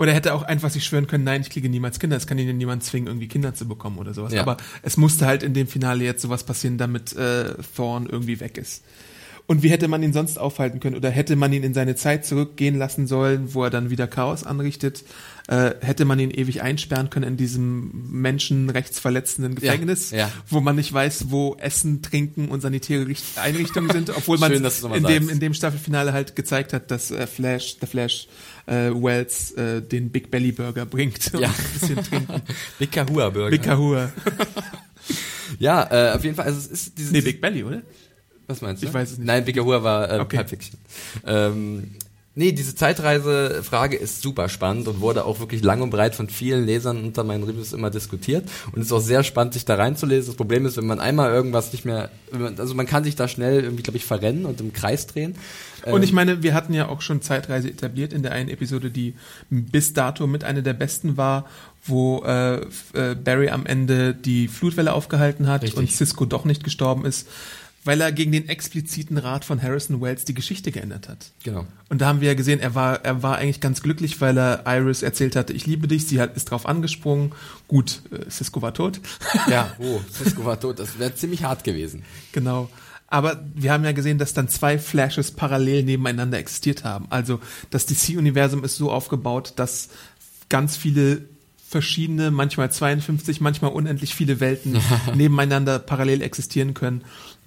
[0.03, 2.17] Oder er hätte auch einfach sich schwören können, nein, ich kriege niemals Kinder.
[2.17, 4.33] Es kann ihn niemand zwingen, irgendwie Kinder zu bekommen oder sowas.
[4.33, 4.43] Ja.
[4.43, 8.59] Aber es musste halt in dem Finale jetzt sowas passieren, damit äh, Thorn irgendwie weg
[8.59, 8.83] ist.
[9.47, 10.97] Und wie hätte man ihn sonst aufhalten können?
[10.97, 14.43] Oder hätte man ihn in seine Zeit zurückgehen lassen sollen, wo er dann wieder Chaos
[14.43, 15.05] anrichtet?
[15.47, 20.31] Äh, hätte man ihn ewig einsperren können in diesem menschenrechtsverletzenden Gefängnis, ja.
[20.49, 24.93] wo man nicht weiß, wo Essen, Trinken und sanitäre Richt Einrichtungen sind, obwohl man Schön,
[24.95, 28.29] in dem, in dem Staffelfinale halt gezeigt hat, dass äh, Flash, The Flash,
[28.67, 31.33] äh, Wells äh, den Big Belly Burger bringt.
[31.33, 31.49] Ja.
[31.51, 32.43] ein bisschen trinken.
[32.79, 33.51] Big Kahua Burger.
[33.51, 34.13] Big Kahua.
[35.59, 37.83] Ja, äh, auf jeden Fall, also es ist dieses, Nee, Big Belly, oder?
[38.47, 38.87] Was meinst du?
[38.87, 39.27] Ich weiß es nicht.
[39.27, 40.37] Nein, Big Kahua war äh, Okay.
[40.37, 40.79] Pulp Fiction.
[41.27, 41.95] Ähm,
[42.35, 46.65] nee, diese Zeitreise-Frage ist super spannend und wurde auch wirklich lang und breit von vielen
[46.65, 50.29] Lesern unter meinen Reviews immer diskutiert und es ist auch sehr spannend, sich da reinzulesen.
[50.29, 52.11] Das Problem ist, wenn man einmal irgendwas nicht mehr,
[52.57, 55.35] also man kann sich da schnell irgendwie, glaube ich, verrennen und im Kreis drehen.
[55.85, 58.91] Und Ähm, ich meine, wir hatten ja auch schon Zeitreise etabliert in der einen Episode,
[58.91, 59.15] die
[59.51, 61.47] bis dato mit einer der besten war,
[61.85, 62.61] wo äh,
[62.95, 65.79] äh, Barry am Ende die Flutwelle aufgehalten hat Richtig.
[65.79, 67.29] und Cisco doch nicht gestorben ist,
[67.85, 71.33] weil er gegen den expliziten Rat von Harrison Wells die Geschichte geändert hat.
[71.43, 71.67] Genau.
[71.89, 74.65] Und da haben wir ja gesehen, er war, er war eigentlich ganz glücklich, weil er
[74.67, 77.33] Iris erzählt hatte, ich liebe dich, sie hat, ist drauf angesprungen.
[77.67, 79.01] Gut, äh, Cisco war tot.
[79.49, 80.79] Ja, oh, Cisco war tot.
[80.79, 82.05] Das wäre ziemlich hart gewesen.
[82.31, 82.69] Genau.
[83.09, 87.07] Aber wir haben ja gesehen, dass dann zwei Flashes parallel nebeneinander existiert haben.
[87.11, 89.89] Also das DC-Universum ist so aufgebaut, dass
[90.49, 91.23] ganz viele
[91.73, 94.79] verschiedene, manchmal 52, manchmal unendlich viele Welten
[95.15, 97.03] nebeneinander parallel existieren können.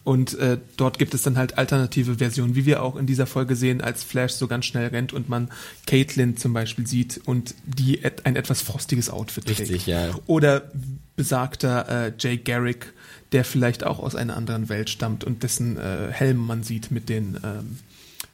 [0.05, 3.55] Und äh, dort gibt es dann halt alternative Versionen, wie wir auch in dieser Folge
[3.55, 5.49] sehen, als Flash so ganz schnell rennt und man
[5.87, 9.61] Caitlin zum Beispiel sieht und die et ein etwas frostiges Outfit trägt.
[9.61, 10.13] Richtig, ja.
[10.27, 10.69] Oder
[11.15, 12.93] besagter äh, Jay Garrick,
[13.31, 17.09] der vielleicht auch aus einer anderen Welt stammt und dessen äh, Helm man sieht mit
[17.09, 17.79] den, ähm,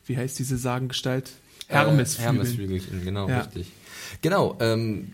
[0.05, 1.32] wie heißt diese Sagengestalt?
[1.67, 2.19] Hermes.
[2.19, 3.39] Äh, Hermesflügelchen, genau, Ja.
[3.43, 3.67] richtig.
[4.22, 5.13] Genau, ähm,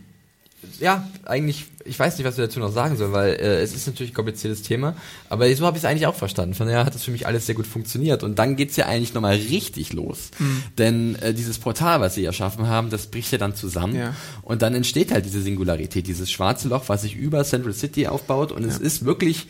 [0.79, 3.87] ja, eigentlich, ich weiß nicht, was wir dazu noch sagen sollen, weil äh, es ist
[3.87, 4.95] natürlich ein kompliziertes Thema,
[5.29, 6.53] aber so habe ich es eigentlich auch verstanden.
[6.53, 9.13] Von daher hat es für mich alles sehr gut funktioniert und dann geht's ja eigentlich
[9.13, 10.31] nochmal richtig los.
[10.37, 10.63] Hm.
[10.77, 14.15] Denn äh, dieses Portal, was sie erschaffen haben, das bricht ja dann zusammen Ja.
[14.43, 18.51] und dann entsteht halt diese Singularität, dieses schwarze Loch, was sich über Central City aufbaut
[18.51, 19.47] und es ist wirklich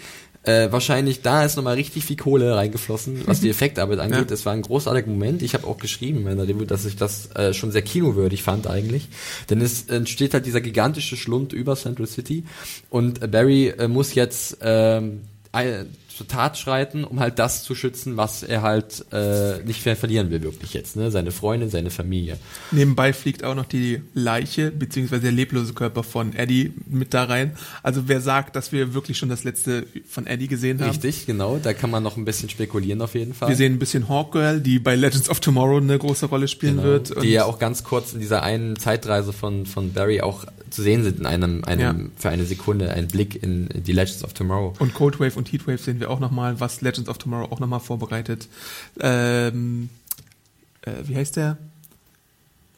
[0.47, 4.29] äh, wahrscheinlich, da ist nochmal richtig viel Kohle reingeflossen, was die Effektarbeit angeht.
[4.29, 4.33] Ja.
[4.33, 5.41] Es war ein großartiger Moment.
[5.41, 8.67] Ich habe auch geschrieben in meiner Review, dass ich das äh, schon sehr kinowürdig fand
[8.67, 9.09] eigentlich.
[9.49, 12.43] Denn es entsteht halt dieser gigantische Schlund über Central City
[12.89, 15.21] und Barry äh, muss jetzt ähm,
[15.57, 15.87] ein-
[16.17, 20.31] zur Tat schreiten, um halt das zu schützen, was er halt äh, nicht mehr verlieren
[20.31, 20.95] will wirklich jetzt.
[20.95, 21.11] Ne?
[21.11, 22.37] Seine Freundin, seine Familie.
[22.71, 27.55] Nebenbei fliegt auch noch die Leiche, beziehungsweise der leblose Körper von Eddie mit da rein.
[27.83, 30.89] Also wer sagt, dass wir wirklich schon das letzte von Eddie gesehen haben?
[30.89, 31.59] Richtig, genau.
[31.61, 33.49] Da kann man noch ein bisschen spekulieren auf jeden Fall.
[33.49, 36.87] Wir sehen ein bisschen Hawkgirl, die bei Legends of Tomorrow eine große Rolle spielen Genau.
[36.87, 37.21] wird.
[37.21, 41.03] die ja auch ganz kurz in dieser einen Zeitreise von, von Barry auch zu sehen
[41.03, 42.09] sind in einem, einem Ja.
[42.18, 44.74] für eine Sekunde, ein Blick in die Legends of Tomorrow.
[44.80, 47.80] Und Cold Wave und Heatwave sehen wir auch nochmal, was Legends of Tomorrow auch nochmal
[47.80, 48.47] vorbereitet.
[48.99, 49.89] Ähm,
[50.82, 51.57] äh, wie heißt der?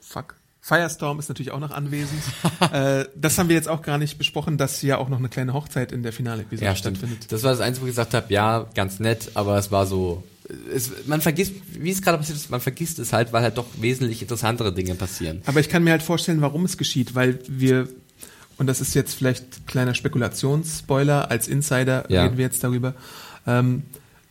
[0.02, 0.36] Fuck.
[0.62, 2.22] Firestorm ist natürlich auch noch anwesend.
[2.74, 5.54] äh, das haben wir jetzt auch gar nicht besprochen, dass ja auch noch eine kleine
[5.54, 6.98] Hochzeit in der Finale-Episode Ja, stimmt.
[6.98, 7.32] stattfindet.
[7.32, 10.24] Das war das Einzige, wo ich gesagt habe, ja, ganz nett, aber es war so,
[10.74, 13.68] es, man vergisst, wie es gerade passiert ist, man vergisst es halt, weil halt doch
[13.80, 15.41] wesentlich interessantere Dinge passieren.
[15.45, 17.88] Aber ich kann mir halt vorstellen, warum es geschieht, weil wir,
[18.58, 22.24] und das ist jetzt vielleicht kleiner Spekulationsspoiler, als Insider Ja.
[22.24, 22.93] reden wir jetzt darüber,
[23.45, 23.84] ähm,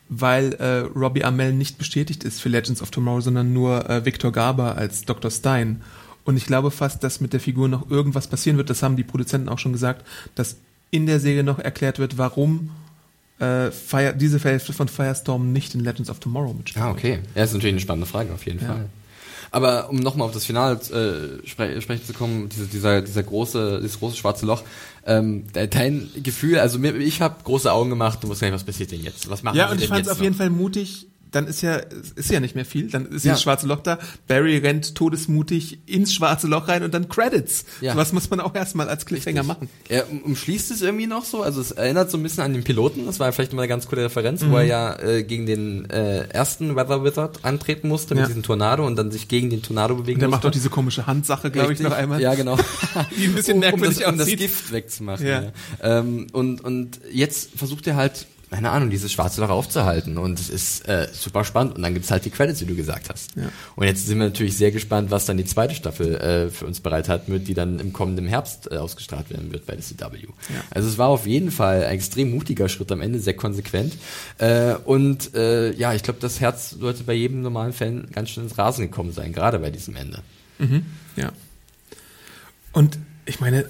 [0.08, 4.32] weil äh, Robbie Amell nicht bestätigt ist für Legends of Tomorrow, sondern nur äh, Victor
[4.32, 5.30] Garber als Dr.
[5.30, 5.82] Stein.
[6.24, 9.04] Und ich glaube fast, dass mit der Figur noch irgendwas passieren wird, das haben die
[9.04, 10.04] Produzenten auch schon gesagt,
[10.34, 10.56] dass
[10.90, 12.70] in der Serie noch erklärt wird, warum
[13.38, 16.84] äh, Fire, diese Hälfte von Firestorm nicht in Legends of Tomorrow mitspielt.
[16.84, 17.20] Ah, okay.
[17.34, 18.66] Ja, ist natürlich eine spannende Frage, auf jeden Ja.
[18.66, 18.86] Fall.
[19.50, 20.74] Aber um nochmal auf das Finale
[21.42, 24.62] äh, spre sprechen zu kommen, diese, dieser, dieser große, dieses große schwarze Loch,
[25.06, 28.64] ähm, de- dein Gefühl, also mir, ich habe große Augen gemacht, du musst sagen, was
[28.64, 29.30] passiert denn jetzt?
[29.30, 30.34] Was machen Ja, und ich fand es auf jeden?
[30.34, 31.76] Fall mutig, dann ist ja,
[32.16, 32.90] ist ja nicht mehr viel.
[32.90, 33.32] Dann ist Ja.
[33.32, 33.98] das schwarze Loch da.
[34.26, 37.64] Barry rennt todesmutig ins schwarze Loch rein und dann Credits.
[37.80, 37.96] Ja.
[37.96, 39.68] Was muss man auch erstmal als Cliffhanger machen?
[39.88, 42.64] Er um- umschließt es irgendwie noch so, also es erinnert so ein bisschen an den
[42.64, 44.50] Piloten, das war vielleicht mal eine ganz coole Referenz, Mhm.
[44.52, 48.26] wo er ja äh, gegen den äh, ersten Weather Wizard antreten musste mit Ja.
[48.28, 50.48] diesem Tornado und dann sich gegen den Tornado bewegen Und der macht musste.
[50.48, 52.20] doch diese komische Handsache, glaube ich, noch einmal.
[52.20, 52.56] Ja, genau.
[53.18, 54.28] Die ein bisschen um, merkwürdig das, um das.
[54.28, 55.26] Gift wegzumachen.
[55.26, 55.42] Ja.
[55.42, 55.52] Ja.
[55.98, 60.18] Ähm, und, und jetzt versucht er halt, keine Ahnung, dieses schwarze Loch aufzuhalten.
[60.18, 61.76] Und es ist äh, super spannend.
[61.76, 63.36] Und dann gibt's halt die Credits, wie du gesagt hast.
[63.36, 63.50] Ja.
[63.76, 66.80] Und jetzt sind wir natürlich sehr gespannt, was dann die zweite Staffel äh, für uns
[66.80, 70.26] bereit hat, mit, die dann im kommenden Herbst äh, ausgestrahlt werden wird bei der CW.
[70.70, 73.94] Also es war auf jeden Fall ein extrem mutiger Schritt am Ende, sehr konsequent.
[74.38, 78.44] Äh, und äh, ja, ich glaube, das Herz sollte bei jedem normalen Fan ganz schön
[78.44, 80.22] ins Rasen gekommen sein, gerade bei diesem Ende.
[81.16, 81.32] Ja.
[82.72, 83.68] Und ich meine,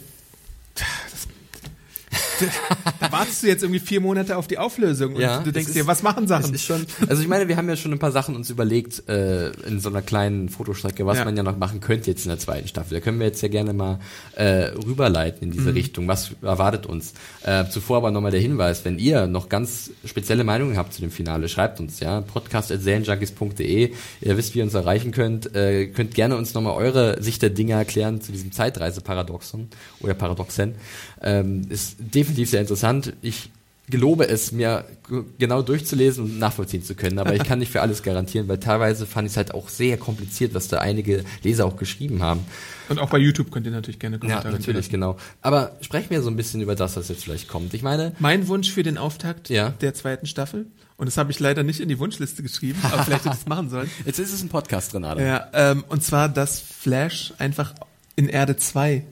[3.00, 5.74] da wartest du jetzt irgendwie vier Monate auf die Auflösung und Ja, du denkst ist-
[5.76, 6.54] dir, was machen Sachen?
[6.54, 9.50] Ist schon, also ich meine, wir haben ja schon ein paar Sachen uns überlegt äh,
[9.66, 11.24] in so einer kleinen Fotostrecke, was Ja.
[11.24, 12.94] man ja noch machen könnte jetzt in der zweiten Staffel.
[12.94, 13.98] Da können wir jetzt ja gerne mal
[14.34, 15.52] äh, rüberleiten in Mhm.
[15.52, 16.08] diese Richtung.
[16.08, 17.12] Was erwartet uns?
[17.44, 21.10] Äh, zuvor aber nochmal der Hinweis, wenn ihr noch ganz spezielle Meinungen habt zu dem
[21.10, 23.92] Finale, schreibt uns, ja, podcast.serienjunkies.de.
[24.20, 25.54] Ihr wisst, wie ihr uns erreichen könnt.
[25.54, 29.68] Äh, könnt gerne uns nochmal eure Sicht der Dinge erklären zu diesem Zeitreise-Paradoxon
[30.00, 30.74] oder Paradoxen.
[31.22, 33.12] Ähm, ist definitiv sehr interessant.
[33.22, 33.50] Ich
[33.90, 34.84] gelobe es, mir
[35.38, 39.06] genau durchzulesen und nachvollziehen zu können, aber ich kann nicht für alles garantieren, weil teilweise
[39.06, 42.40] fand ich es halt auch sehr kompliziert, was da einige Leser auch geschrieben haben.
[42.90, 44.90] Und auch bei YouTube könnt ihr natürlich gerne Ja, Kommentare natürlich, hinterlassen.
[44.92, 45.16] genau.
[45.40, 47.72] Aber sprechen wir so ein bisschen über das, was jetzt vielleicht kommt.
[47.72, 49.70] Ich meine, Mein Wunsch für den Auftakt Ja.
[49.80, 50.66] der zweiten Staffel,
[50.98, 53.46] und das habe ich leider nicht in die Wunschliste geschrieben, aber vielleicht hätte ich es
[53.48, 53.88] machen sollen.
[54.04, 55.24] jetzt ist es ein Podcast drin, Adam.
[55.24, 57.72] Ja, ähm, und zwar, dass Flash einfach
[58.16, 59.02] in Erde 2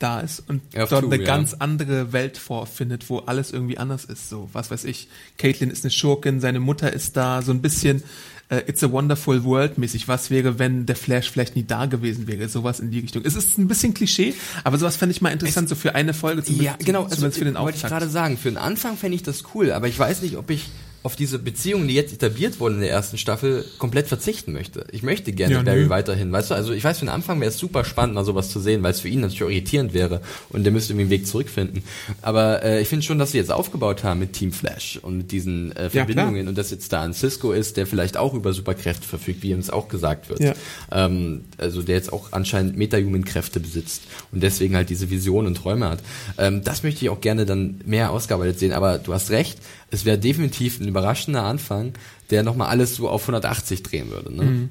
[0.00, 1.24] da ist und Auf dort Two, eine ja.
[1.24, 4.28] ganz andere Welt vorfindet, wo alles irgendwie anders ist.
[4.28, 8.02] So, was weiß ich, Caitlin ist eine Schurkin, seine Mutter ist da, so ein bisschen
[8.48, 10.08] äh, It's a Wonderful World mäßig.
[10.08, 12.48] Was wäre, wenn der Flash vielleicht nie da gewesen wäre?
[12.48, 13.22] Sowas in die Richtung.
[13.24, 14.34] Es ist ein bisschen Klischee,
[14.64, 17.04] aber sowas fände ich mal interessant, so für eine Folge zum Ja, genau.
[17.04, 18.00] Also, zumindest für den wollte ich Auftakt.
[18.00, 20.68] gerade sagen, für den Anfang fände ich das cool, aber ich weiß nicht, ob ich
[21.02, 24.84] auf diese Beziehungen, die jetzt etabliert wurden in der ersten Staffel, komplett verzichten möchte.
[24.92, 25.88] Ich möchte gerne Ja, Barry nö.
[25.88, 28.50] weiterhin, weißt du, also ich weiß, für den Anfang wäre es super spannend, mal sowas
[28.50, 30.20] zu sehen, weil es für ihn natürlich auch irritierend wäre
[30.50, 31.82] und der müsste irgendwie einen Weg zurückfinden.
[32.20, 35.32] Aber äh, ich finde schon, dass sie jetzt aufgebaut haben mit Team Flash und mit
[35.32, 35.88] diesen äh.
[35.88, 39.54] Verbindungen und dass jetzt da ein Cisco ist, der vielleicht auch über Superkräfte verfügt, wie
[39.54, 40.40] uns auch gesagt wird.
[40.40, 40.54] Ja.
[40.92, 45.88] Ähm, also der jetzt auch anscheinend Metahuman-Kräfte besitzt und deswegen halt diese Visionen und Träume
[45.88, 46.00] hat.
[46.36, 49.58] Ähm, das möchte ich auch gerne dann mehr ausgearbeitet sehen, aber du hast recht,
[49.90, 51.94] es wäre definitiv ein überraschender Anfang,
[52.30, 54.34] der nochmal alles so auf 180 drehen würde.
[54.34, 54.42] Ne?
[54.42, 54.68] Mhm.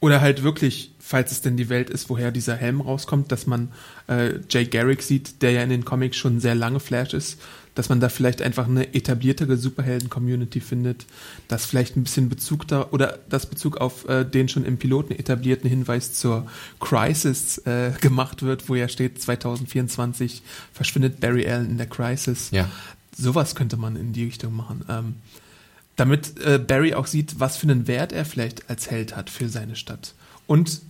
[0.00, 3.70] Oder halt wirklich, falls es denn die Welt ist, woher dieser Helm rauskommt, dass man
[4.08, 7.40] äh, Jay Garrick sieht, der ja in den Comics schon sehr lange Flash ist,
[7.74, 11.06] dass man da vielleicht einfach eine etabliertere Superhelden-Community findet,
[11.48, 15.12] dass vielleicht ein bisschen Bezug da oder das Bezug auf äh, den schon im Piloten
[15.14, 16.46] etablierten Hinweis zur
[16.80, 20.42] Crisis äh, gemacht wird, wo ja steht 2024
[20.72, 22.50] verschwindet Barry Allen in der Crisis.
[22.50, 22.68] Ja.
[23.16, 24.84] Sowas könnte man in die Richtung machen.
[24.88, 25.14] Ähm,
[25.96, 29.48] damit äh, Barry auch sieht, was für einen Wert er vielleicht als Held hat für
[29.48, 30.14] seine Stadt.
[30.46, 30.80] Und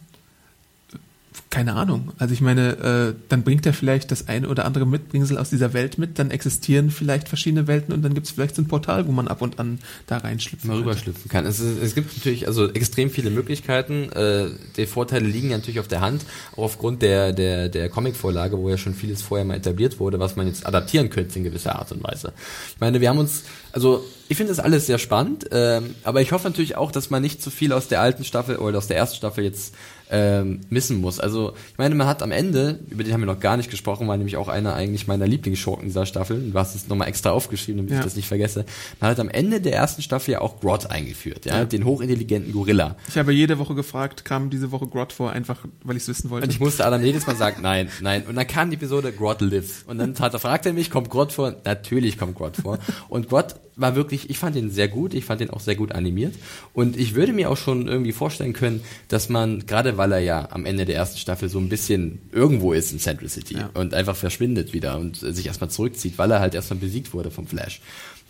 [1.53, 2.13] keine Ahnung.
[2.17, 5.75] Also ich meine, äh, dann bringt er vielleicht das eine oder andere Mitbringsel aus dieser
[5.75, 9.07] Welt mit, dann existieren vielleicht verschiedene Welten und dann gibt es vielleicht so ein Portal,
[9.07, 10.83] wo man ab und an da reinschlüpfen könnte.
[10.83, 11.45] rüberschlüpfen kann.
[11.45, 14.11] Es, ist, es gibt natürlich also extrem viele Möglichkeiten.
[14.13, 14.49] Äh,
[14.79, 18.71] die Vorteile liegen ja natürlich auf der Hand, auch aufgrund der, der, der Comic-Vorlage, wo
[18.71, 21.93] ja schon vieles vorher mal etabliert wurde, was man jetzt adaptieren könnte in gewisser Art
[21.93, 22.33] und Weise.
[22.73, 23.43] Ich meine, wir haben uns,
[23.73, 27.21] also ich finde das alles sehr spannend, ähm, aber ich hoffe natürlich auch, dass man
[27.23, 29.75] nicht zu viel aus der alten Staffel oder aus der ersten Staffel jetzt
[30.11, 31.19] ähm, missen muss.
[31.21, 34.07] Also ich meine, man hat am Ende, über den haben wir noch gar nicht gesprochen,
[34.09, 36.51] war nämlich auch einer eigentlich meiner Lieblingsschurken dieser Staffel.
[36.51, 37.99] Du hast es nochmal extra aufgeschrieben, damit Ja.
[37.99, 38.65] ich das nicht vergesse.
[39.01, 41.65] Man hat am Ende der ersten Staffel ja auch Grodd eingeführt, ja, Ja.
[41.65, 42.97] den hochintelligenten Gorilla.
[43.09, 46.29] Ich habe jede Woche gefragt, kam diese Woche Grot vor, einfach weil ich es wissen
[46.31, 46.47] wollte.
[46.47, 48.25] Und ich musste Adam jedes Mal sagen, nein, nein.
[48.27, 49.85] Und dann kam die Episode Grodd lives.
[49.87, 51.55] Und dann hat er fragt er mich, kommt Grodd vor?
[51.65, 52.79] Natürlich kommt Grodd vor.
[53.09, 55.93] Und Grodd war wirklich, ich fand ihn sehr gut, ich fand ihn auch sehr gut
[55.93, 56.35] animiert.
[56.75, 60.49] Und ich würde mir auch schon irgendwie vorstellen können, dass man, gerade weil er ja
[60.51, 63.71] am Ende der ersten Staffel so ein bisschen irgendwo ist in Central City Ja.
[63.75, 67.47] und einfach verschwindet wieder und sich erstmal zurückzieht, weil er halt erstmal besiegt wurde vom
[67.47, 67.81] Flash,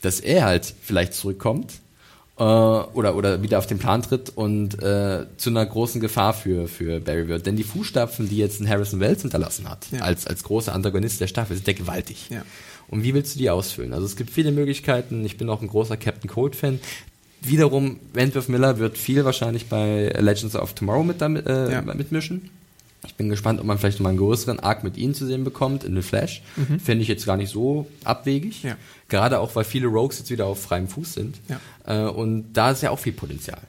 [0.00, 1.72] dass er halt vielleicht zurückkommt
[2.38, 6.66] äh, oder oder wieder auf den Plan tritt und äh, zu einer großen Gefahr für
[6.68, 7.46] für Barry wird.
[7.46, 10.00] Denn die Fußstapfen, die jetzt ein Harrison Wells hinterlassen hat, Ja.
[10.00, 12.28] als als großer Antagonist der Staffel, sind der gewaltig.
[12.30, 12.42] Ja.
[12.92, 13.94] Und wie willst du die ausfüllen?
[13.94, 15.24] Also es gibt viele Möglichkeiten.
[15.24, 16.78] Ich bin auch ein großer Captain Cold Fan.
[17.40, 21.80] Wiederum, Wentworth Miller wird viel wahrscheinlich bei Legends of Tomorrow mit damit, äh, Ja.
[21.80, 22.50] mitmischen.
[23.06, 25.42] Ich bin gespannt, ob man vielleicht noch mal einen größeren Arc mit ihnen zu sehen
[25.42, 26.42] bekommt in The Flash.
[26.56, 26.78] Mhm.
[26.80, 28.62] Fände ich jetzt gar nicht so abwegig.
[28.62, 28.76] Ja.
[29.08, 31.36] Gerade auch, weil viele Rogues jetzt wieder auf freiem Fuß sind.
[31.48, 32.06] Ja.
[32.08, 33.60] Äh, und da ist ja auch viel Potenzial.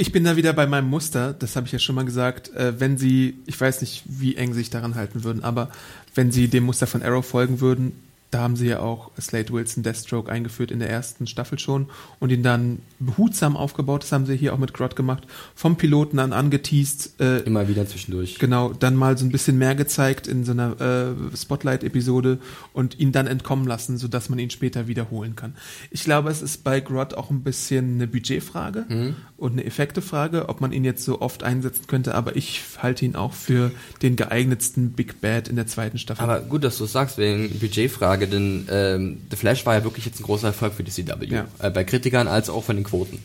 [0.00, 2.78] Ich bin da wieder bei meinem Muster, das habe ich ja schon mal gesagt, äh,
[2.78, 5.70] wenn sie, ich weiß nicht, wie eng sie sich daran halten würden, aber
[6.14, 7.92] wenn sie dem Muster von Arrow folgen würden,
[8.30, 11.86] da haben sie ja auch Slade Wilson Deathstroke eingeführt in der ersten Staffel schon
[12.20, 14.02] und ihn dann behutsam aufgebaut.
[14.02, 15.24] Das haben sie hier auch mit Grot gemacht.
[15.54, 17.20] Vom Piloten an angeteased.
[17.20, 18.38] Äh, Immer wieder zwischendurch.
[18.38, 22.38] Genau, dann mal so ein bisschen mehr gezeigt in so einer äh, Spotlight-Episode
[22.72, 25.54] und ihn dann entkommen lassen, sodass man ihn später wiederholen kann.
[25.90, 29.16] Ich glaube, es ist bei Grot auch ein bisschen eine Budgetfrage Mhm.
[29.36, 33.14] und eine Effektefrage, ob man ihn jetzt so oft einsetzen könnte, aber ich halte ihn
[33.16, 33.70] auch für
[34.02, 36.22] den geeignetsten Big Bad in der zweiten Staffel.
[36.22, 40.04] Aber gut, dass du es sagst, wegen Budgetfrage, denn ähm, The Flash war ja wirklich
[40.06, 41.26] jetzt ein großer Erfolg für die CW.
[41.26, 41.46] Ja.
[41.58, 43.18] Äh, bei Kritikern als auch von den Quoten.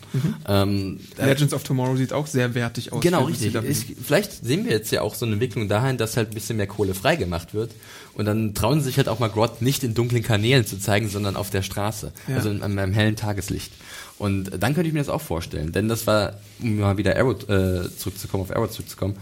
[0.47, 3.01] Ähm, äh, Legends of Tomorrow sieht auch sehr wertig aus.
[3.01, 3.55] Genau, richtig.
[3.55, 6.57] Ich, vielleicht sehen wir jetzt ja auch so eine Entwicklung dahin, dass halt ein bisschen
[6.57, 7.71] mehr Kohle freigemacht wird.
[8.13, 11.09] Und dann trauen sie sich halt auch mal Grot nicht in dunklen Kanälen zu zeigen,
[11.09, 12.11] sondern auf der Straße.
[12.27, 12.35] Ja.
[12.35, 13.71] Also in, an einem hellen Tageslicht.
[14.19, 15.71] Und dann könnte ich mir das auch vorstellen.
[15.71, 19.15] Denn das war, um mal wieder Arrow äh, zurückzukommen, auf Arrow zurückzukommen,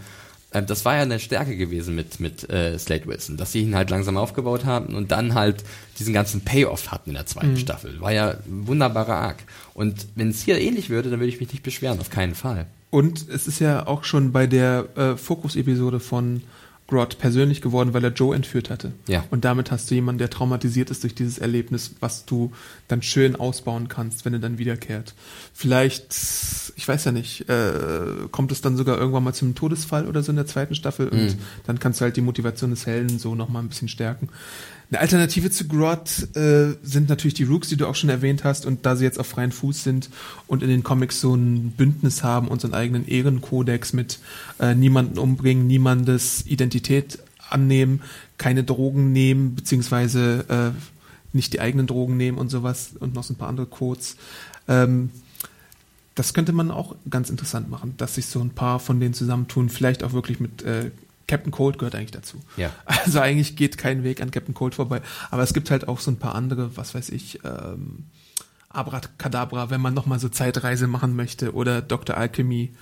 [0.52, 3.74] äh, das war ja eine Stärke gewesen mit, mit äh, Slade Wilson, dass sie ihn
[3.74, 5.64] halt langsam aufgebaut haben und dann halt
[5.98, 8.00] diesen ganzen Payoff hatten in der zweiten Staffel.
[8.00, 9.38] War ja ein wunderbarer Arc.
[9.74, 12.66] Und wenn es hier ähnlich würde, dann würde ich mich nicht beschweren, auf keinen Fall.
[12.90, 16.42] Und es ist ja auch schon bei der äh, Fokus-Episode von
[16.92, 18.92] Grot persönlich geworden, weil er Joe entführt hatte.
[19.08, 19.24] Ja.
[19.30, 22.52] Und damit hast du jemanden, der traumatisiert ist durch dieses Erlebnis, was du
[22.86, 25.14] dann schön ausbauen kannst, wenn er dann wiederkehrt.
[25.54, 26.14] Vielleicht,
[26.76, 30.32] ich weiß ja nicht, äh, kommt es dann sogar irgendwann mal zum Todesfall oder so
[30.32, 31.36] in der zweiten Staffel und
[31.66, 34.28] dann kannst du halt die Motivation des Helden so nochmal ein bisschen stärken.
[34.92, 38.66] Eine Alternative zu Grot äh, sind natürlich die Rooks, die du auch schon erwähnt hast.
[38.66, 40.10] Und da sie jetzt auf freien Fuß sind
[40.46, 44.18] und in den Comics so ein Bündnis haben und so einen eigenen Ehrenkodex mit
[44.60, 48.02] äh, niemanden umbringen, niemandes Identität annehmen,
[48.36, 53.32] keine Drogen nehmen, beziehungsweise äh, nicht die eigenen Drogen nehmen und sowas und noch so
[53.32, 54.16] ein paar andere Codes.
[54.68, 55.08] Ähm,
[56.14, 59.70] das könnte man auch ganz interessant machen, dass sich so ein paar von denen zusammentun,
[59.70, 60.90] vielleicht auch wirklich mit äh,
[61.32, 62.42] Captain Cold gehört eigentlich dazu.
[62.58, 62.70] Ja.
[62.84, 65.00] Also eigentlich geht kein Weg an Captain Cold vorbei.
[65.30, 68.04] Aber es gibt halt auch so ein paar andere, was weiß ich, ähm,
[68.68, 72.18] Abracadabra, wenn man nochmal so Zeitreise machen möchte oder Dr.
[72.18, 72.74] Alchemy.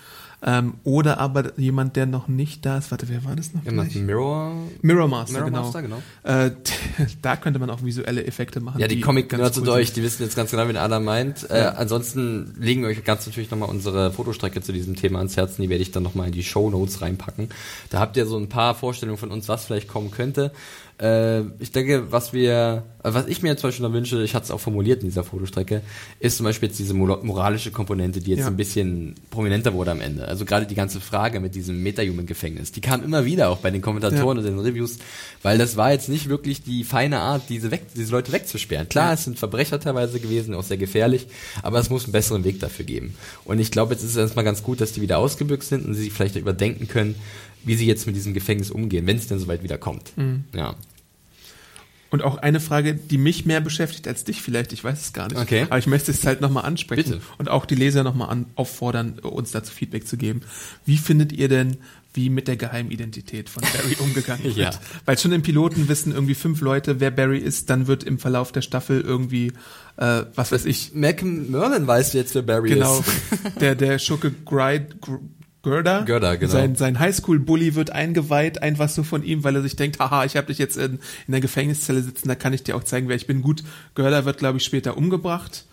[0.42, 2.90] Ähm, oder aber jemand, der noch nicht da ist.
[2.90, 3.62] Warte, wer war das noch?
[3.62, 3.94] Gleich?
[3.94, 4.54] Mirror.
[4.80, 5.62] Mirror Master, Mirror genau.
[5.62, 6.02] Master, genau.
[6.22, 6.50] Äh,
[7.22, 8.80] da könnte man auch visuelle Effekte machen.
[8.80, 11.48] Ja, die, ganz Comic-Nerds cool unter euch, die wissen jetzt ganz genau, wen Anna meint.
[11.50, 15.60] Äh, ansonsten legen wir euch ganz natürlich nochmal unsere Fotostrecke zu diesem Thema ans Herzen.
[15.60, 17.50] Die werde ich dann nochmal in die Show Notes reinpacken.
[17.90, 20.52] Da habt ihr so ein paar Vorstellungen von uns, was vielleicht kommen könnte.
[21.00, 24.44] Äh, ich denke, was wir, äh, was ich mir zum Beispiel noch wünsche, ich hatte
[24.44, 25.80] es auch formuliert in dieser Fotostrecke,
[26.18, 28.46] ist zum Beispiel jetzt diese mor- moralische Komponente, die jetzt Ja.
[28.48, 30.28] ein bisschen prominenter wurde am Ende.
[30.28, 33.80] Also gerade die ganze Frage mit diesem Metahuman-Gefängnis, die kam immer wieder auch bei den
[33.80, 34.98] Kommentatoren und den Reviews,
[35.42, 38.88] weil das war jetzt nicht wirklich die feine Art, diese, weg, diese Leute wegzusperren.
[38.88, 39.14] Klar, Ja.
[39.14, 41.26] es sind Verbrecher teilweise gewesen, auch sehr gefährlich,
[41.62, 43.14] aber es muss einen besseren Weg dafür geben.
[43.46, 45.94] Und ich glaube, jetzt ist es erstmal ganz gut, dass die wieder ausgebüxt sind und
[45.94, 47.14] sie sich vielleicht überdenken können,
[47.64, 50.16] wie sie jetzt mit diesem Gefängnis umgehen, wenn es denn soweit wieder kommt.
[50.16, 50.44] Mhm.
[50.54, 50.74] Ja.
[52.10, 55.28] Und auch eine Frage, die mich mehr beschäftigt als dich vielleicht, ich weiß es gar
[55.28, 55.38] nicht.
[55.40, 55.62] Okay.
[55.70, 57.22] Aber ich möchte es halt nochmal ansprechen Bitte.
[57.38, 60.40] und auch die Leser nochmal auffordern, uns dazu Feedback zu geben.
[60.84, 61.76] Wie findet ihr denn,
[62.12, 64.56] wie mit der Geheimidentität von Barry umgegangen wird?
[64.56, 64.70] Ja.
[65.04, 68.50] Weil schon im Piloten wissen irgendwie fünf Leute, wer Barry ist, dann wird im Verlauf
[68.50, 69.52] der Staffel irgendwie,
[69.96, 73.60] äh, was weiß ich, Malcolm Merlin weiß jetzt, wer Barry genau, ist.
[73.60, 75.20] der, der Schurke Gride, Gr-
[75.62, 76.52] Gerda, Gerda, genau.
[76.52, 80.36] sein, sein Highschool-Bully wird eingeweiht, einfach so von ihm, weil er sich denkt, haha, ich
[80.36, 83.16] habe dich jetzt in, in der Gefängniszelle sitzen, da kann ich dir auch zeigen, wer
[83.16, 83.42] ich bin.
[83.42, 83.62] Gut,
[83.94, 85.66] Gerda wird, glaube ich, später umgebracht,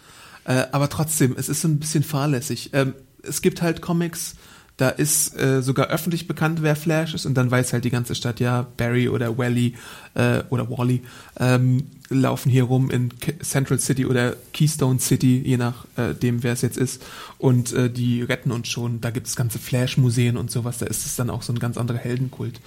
[0.44, 2.72] äh, aber trotzdem, es ist so ein bisschen fahrlässig.
[2.74, 4.36] Ähm, es gibt halt Comics,
[4.78, 8.14] da ist äh, sogar öffentlich bekannt, wer Flash ist, und dann weiß halt die ganze
[8.14, 9.74] Stadt, ja, Barry oder Wally
[10.14, 11.02] äh, oder Wally
[11.40, 13.10] ähm, laufen hier rum in
[13.42, 17.04] Central City oder Keystone City, je nachdem, äh, wer es jetzt ist,
[17.40, 19.02] und äh, die retten uns schon.
[19.02, 21.78] Da gibt es ganze Flash-Museen und sowas, da ist es dann auch so ein ganz
[21.78, 22.62] anderer Heldenkult.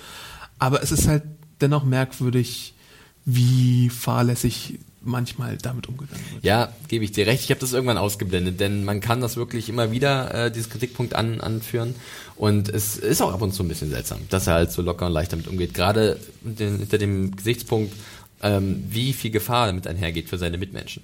[0.59, 1.23] Aber es ist halt
[1.61, 2.75] dennoch merkwürdig,
[3.25, 6.45] wie fahrlässig manchmal damit umgegangen wird.
[6.45, 7.45] Ja, gebe ich dir recht.
[7.45, 11.15] Ich habe das irgendwann ausgeblendet, denn man kann das wirklich immer wieder, äh, dieses Kritikpunkt
[11.15, 11.95] an, anführen.
[12.37, 15.07] Und es ist auch ab und zu ein bisschen seltsam, dass er halt so locker
[15.07, 15.75] und leicht damit umgeht.
[15.75, 17.95] Gerade hinter dem Gesichtspunkt,
[18.43, 21.03] ähm, wie viel Gefahr damit einhergeht für seine Mitmenschen.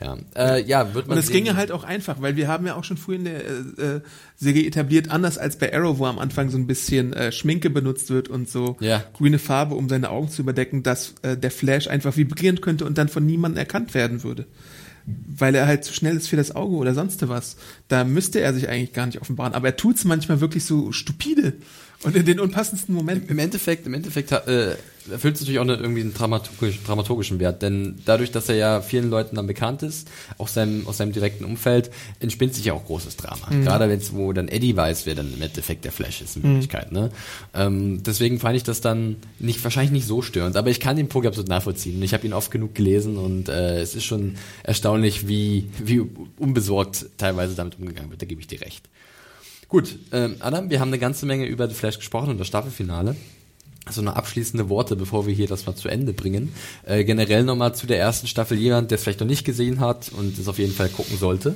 [0.00, 2.74] Ja, äh, ja wird man Und es ginge halt auch einfach, weil wir haben ja
[2.76, 4.00] auch schon früher in der äh, äh,
[4.36, 8.10] Serie etabliert, anders als bei Arrow, wo am Anfang so ein bisschen äh, Schminke benutzt
[8.10, 9.04] wird und so Ja.
[9.12, 12.98] grüne Farbe, um seine Augen zu überdecken, dass äh, der Flash einfach vibrieren könnte und
[12.98, 14.46] dann von niemandem erkannt werden würde.
[15.04, 17.56] Weil er halt zu schnell ist für das Auge oder sonst was.
[17.88, 19.52] da müsste er sich eigentlich gar nicht offenbaren.
[19.52, 21.54] Aber er tut's manchmal wirklich so stupide
[22.04, 23.28] und in den unpassendsten Momenten.
[23.28, 24.76] Im Endeffekt, im Endeffekt äh,
[25.10, 28.80] erfüllt es natürlich auch eine, irgendwie einen dramaturgisch, dramaturgischen Wert, denn dadurch, dass er ja
[28.80, 31.90] vielen Leuten dann bekannt ist, auch seinem, aus seinem direkten Umfeld,
[32.20, 33.48] entspinnt sich ja auch großes Drama.
[33.50, 33.64] Mhm.
[33.64, 36.42] Gerade wenn es, wo dann Eddie weiß, wer dann im Endeffekt der Flash ist in
[36.42, 36.92] Wirklichkeit.
[36.92, 36.98] Mhm.
[36.98, 37.10] Ne?
[37.54, 41.08] Ähm, deswegen fand ich das dann nicht wahrscheinlich nicht so störend, aber ich kann den
[41.08, 42.02] Punkt absolut nachvollziehen.
[42.02, 46.02] Ich habe ihn oft genug gelesen und äh, es ist schon erstaunlich, wie, wie
[46.38, 48.22] unbesorgt teilweise damit umgegangen wird.
[48.22, 48.88] Da gebe ich dir recht.
[49.72, 53.16] Gut, ähm, Adam, wir haben eine ganze Menge über The Flash gesprochen und das Staffelfinale.
[53.86, 56.52] Also noch abschließende Worte, bevor wir hier das mal zu Ende bringen.
[56.84, 60.12] Äh, generell nochmal zu der ersten Staffel jemand, der es vielleicht noch nicht gesehen hat
[60.12, 61.54] und es auf jeden Fall gucken sollte.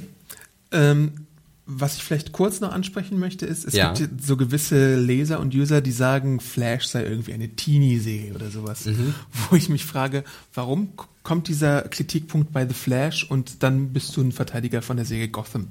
[0.72, 1.26] Ähm,
[1.66, 3.92] was ich vielleicht kurz noch ansprechen möchte, ist, es ja.
[3.92, 8.86] gibt so gewisse Leser und User, die sagen, Flash sei irgendwie eine Teenie-Serie oder sowas.
[8.86, 9.14] Mhm.
[9.50, 14.22] Wo ich mich frage, warum kommt dieser Kritikpunkt bei The Flash und dann bist du
[14.22, 15.68] ein Verteidiger von der Serie Gotham,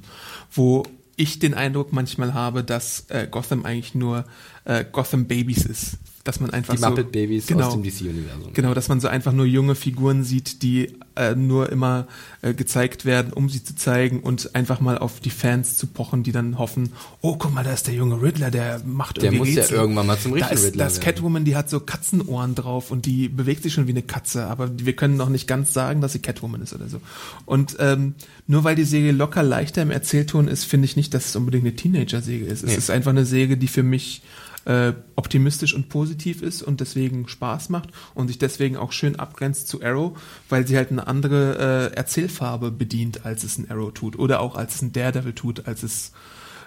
[0.52, 0.84] wo
[1.16, 4.26] ich den Eindruck manchmal habe, dass äh, Gotham eigentlich nur
[4.66, 8.52] äh, Gotham Babies ist dass man einfach die so, Muppet Babies genau, aus dem DC-Universum.
[8.54, 12.08] Genau, dass man so einfach nur junge Figuren sieht, die äh, nur immer
[12.42, 16.24] äh, gezeigt werden, um sie zu zeigen und einfach mal auf die Fans zu pochen,
[16.24, 19.54] die dann hoffen, oh, guck mal, da ist der junge Riddler, der macht der irgendwie
[19.54, 21.70] Der muss ja irgendwann mal zum richtigen da ist, Riddler Da ist Catwoman, die hat
[21.70, 25.30] so Katzenohren drauf und die bewegt sich schon wie eine Katze, aber wir können noch
[25.30, 27.02] nicht ganz sagen, dass sie Catwoman ist oder so.
[27.46, 28.16] Und ähm,
[28.48, 31.66] nur weil die Serie locker leichter im Erzählton ist, finde ich nicht, dass es unbedingt
[31.66, 32.64] eine Teenager-Säge ist.
[32.64, 32.76] Es nee.
[32.78, 34.24] ist einfach eine Säge, die für mich
[34.66, 39.68] äh, optimistisch und positiv ist und deswegen Spaß macht und sich deswegen auch schön abgrenzt
[39.68, 40.18] zu Arrow,
[40.50, 44.56] weil sie halt eine andere äh, Erzählfarbe bedient, als es ein Arrow tut oder auch
[44.56, 46.12] als es ein Daredevil tut, als es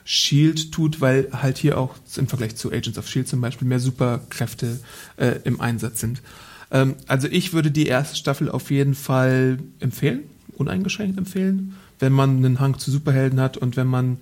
[0.05, 3.81] Shield tut, weil halt hier auch im Vergleich zu Agents of Shield zum Beispiel mehr
[3.81, 4.81] Superkräfte
[5.17, 6.23] äh, im Einsatz sind.
[6.71, 10.23] Ähm, also ich würde die erste Staffel auf jeden Fall empfehlen,
[10.57, 14.19] uneingeschränkt empfehlen, wenn man einen Hang zu Superhelden hat und wenn man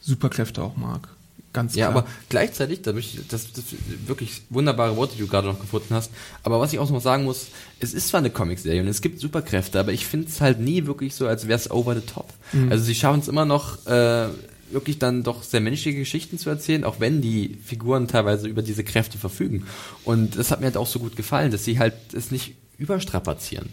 [0.00, 1.08] Superkräfte auch mag.
[1.52, 1.90] Ganz klar.
[1.90, 3.64] Ja, aber gleichzeitig, da ich, das, das
[4.06, 6.10] wirklich wunderbare Worte, die du gerade noch gefunden hast.
[6.42, 7.48] Aber was ich auch noch sagen muss,
[7.80, 10.86] es ist zwar eine Comicserie und es gibt Superkräfte, aber ich finde es halt nie
[10.86, 12.32] wirklich so, als wäre es over the top.
[12.52, 12.70] Mhm.
[12.70, 14.28] Also sie schaffen es immer noch, äh,
[14.70, 18.84] wirklich dann doch sehr menschliche Geschichten zu erzählen, auch wenn die Figuren teilweise über diese
[18.84, 19.66] Kräfte verfügen.
[20.04, 23.68] Und das hat mir halt auch so gut gefallen, dass sie halt es nicht überstrapazieren.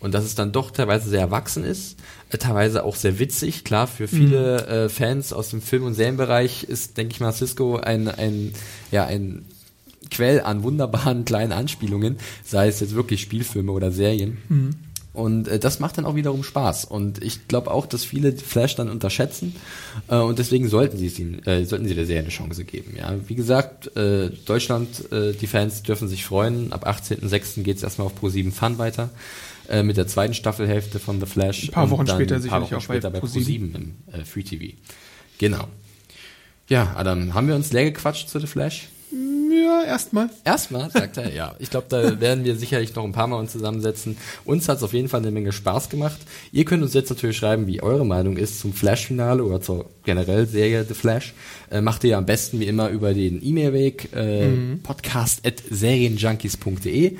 [0.00, 1.96] Und dass es dann doch teilweise sehr erwachsen ist,
[2.30, 3.64] äh, teilweise auch sehr witzig.
[3.64, 4.72] Klar, für viele mhm.
[4.72, 8.52] äh, Fans aus dem Film- und Serienbereich ist, denke ich mal, Cisco ein, ein,
[8.90, 9.46] ja, ein
[10.10, 14.38] Quell an wunderbaren kleinen Anspielungen, sei es jetzt wirklich Spielfilme oder Serien.
[14.48, 14.70] Mhm.
[15.12, 16.84] Und äh, das macht dann auch wiederum Spaß.
[16.84, 19.56] Und ich glaube auch, dass viele Flash dann unterschätzen.
[20.08, 22.94] Äh, und deswegen sollten sie es ihnen, äh, sollten sie der Serie eine Chance geben.
[22.96, 26.72] Ja, wie gesagt, äh, Deutschland, äh, die Fans dürfen sich freuen.
[26.72, 27.62] Ab 18.06.
[27.62, 29.10] geht es erstmal auf Pro 7 Fun weiter
[29.68, 31.68] äh, mit der zweiten Staffelhälfte von The Flash.
[31.68, 33.94] Ein paar Wochen später ein paar sicherlich Wochen auch später bei, bei Pro 7 im
[34.12, 34.76] äh, Free TV.
[35.38, 35.66] Genau.
[36.68, 38.88] Ja, Adam, haben wir uns leer gequatscht zu The Flash?
[39.12, 40.30] Ja, erstmal.
[40.44, 41.54] Erstmal, sagt er, ja.
[41.58, 44.16] Ich glaube, da werden wir sicherlich noch ein paar Mal uns zusammensetzen.
[44.44, 46.18] Uns hat es auf jeden Fall eine Menge Spaß gemacht.
[46.52, 50.46] Ihr könnt uns jetzt natürlich schreiben, wie eure Meinung ist zum Flash-Finale oder zur generell
[50.46, 51.34] Serie The Flash.
[51.70, 54.82] Äh, macht ihr am besten wie immer über den E-Mail-Weg äh, mhm.
[54.82, 57.16] podcast.serienjunkies.de.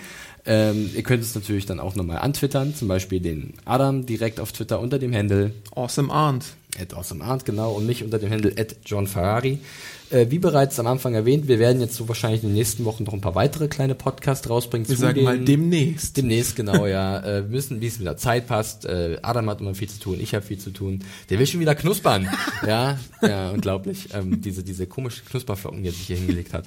[0.47, 4.53] Ähm, ihr könnt es natürlich dann auch nochmal antwittern, zum Beispiel den Adam direkt auf
[4.53, 6.47] Twitter unter dem Handle Awesome Arndt.
[6.81, 9.59] At Awesome Arndt, genau, und mich unter dem Handle at John Ferrari.
[10.11, 13.05] Äh, wie bereits am Anfang erwähnt, wir werden jetzt so wahrscheinlich in den nächsten Wochen
[13.05, 14.89] noch ein paar weitere kleine Podcasts rausbringen.
[14.89, 16.17] Wir sagen den, mal demnächst.
[16.17, 17.19] Demnächst, genau, ja.
[17.21, 18.85] Äh, müssen, wie es mit der Zeit passt.
[18.87, 21.05] Äh, Adam hat immer viel zu tun, ich habe viel zu tun.
[21.29, 22.29] Der will schon wieder knuspern.
[22.67, 24.09] ja, ja, unglaublich.
[24.13, 26.65] Ähm, diese, diese komische Knusperflocken, die er sich hier hingelegt hat.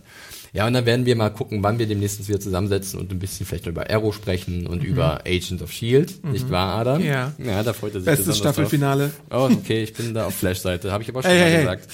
[0.53, 3.47] Ja, und dann werden wir mal gucken, wann wir demnächst wieder zusammensetzen und ein bisschen
[3.47, 4.87] vielleicht über Arrow sprechen und mhm.
[4.87, 6.31] über Agent of Shield, mhm.
[6.31, 7.03] nicht wahr, Adam?
[7.03, 7.33] Ja.
[7.43, 9.11] Ja, da freut er sich Bestes Staffelfinale.
[9.29, 9.49] Drauf.
[9.51, 11.89] Oh, okay, ich bin da auf Flash-Seite, habe ich aber schon hey, mal hey, gesagt.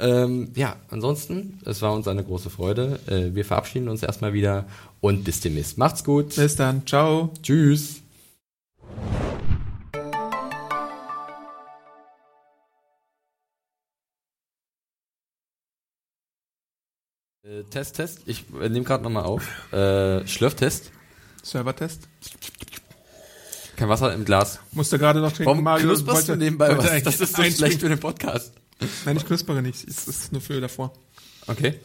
[0.00, 2.98] Ähm, ja, ansonsten, es war uns eine große Freude.
[3.06, 4.66] Äh, wir verabschieden uns erstmal wieder
[5.00, 5.78] und bis demnächst.
[5.78, 6.36] Macht's gut.
[6.36, 6.86] Bis dann.
[6.86, 7.32] Ciao.
[7.42, 8.02] Tschüss.
[17.54, 18.20] Äh, Test, Test.
[18.26, 19.42] Ich äh, nehme gerade nochmal auf.
[19.72, 20.90] Äh, Schlürftest.
[21.42, 22.08] Servertest.
[23.76, 24.60] Kein Wasser im Glas.
[24.72, 25.46] Musste gerade noch trinken.
[25.46, 27.02] Warum Mario knusperst du nebenbei was?
[27.02, 28.52] Das ist so schlecht für den Podcast.
[29.04, 29.86] Nein, ich knuspere nicht.
[29.86, 30.92] Es ist nur für davor.
[31.46, 31.80] Okay.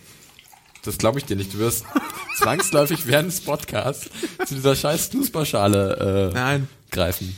[0.83, 1.53] Das glaube ich dir nicht.
[1.53, 1.83] Du wirst
[2.37, 4.09] zwangsläufig während des Podcasts
[4.45, 6.67] zu dieser scheiß Knusperschale äh, Nein.
[6.91, 7.37] greifen.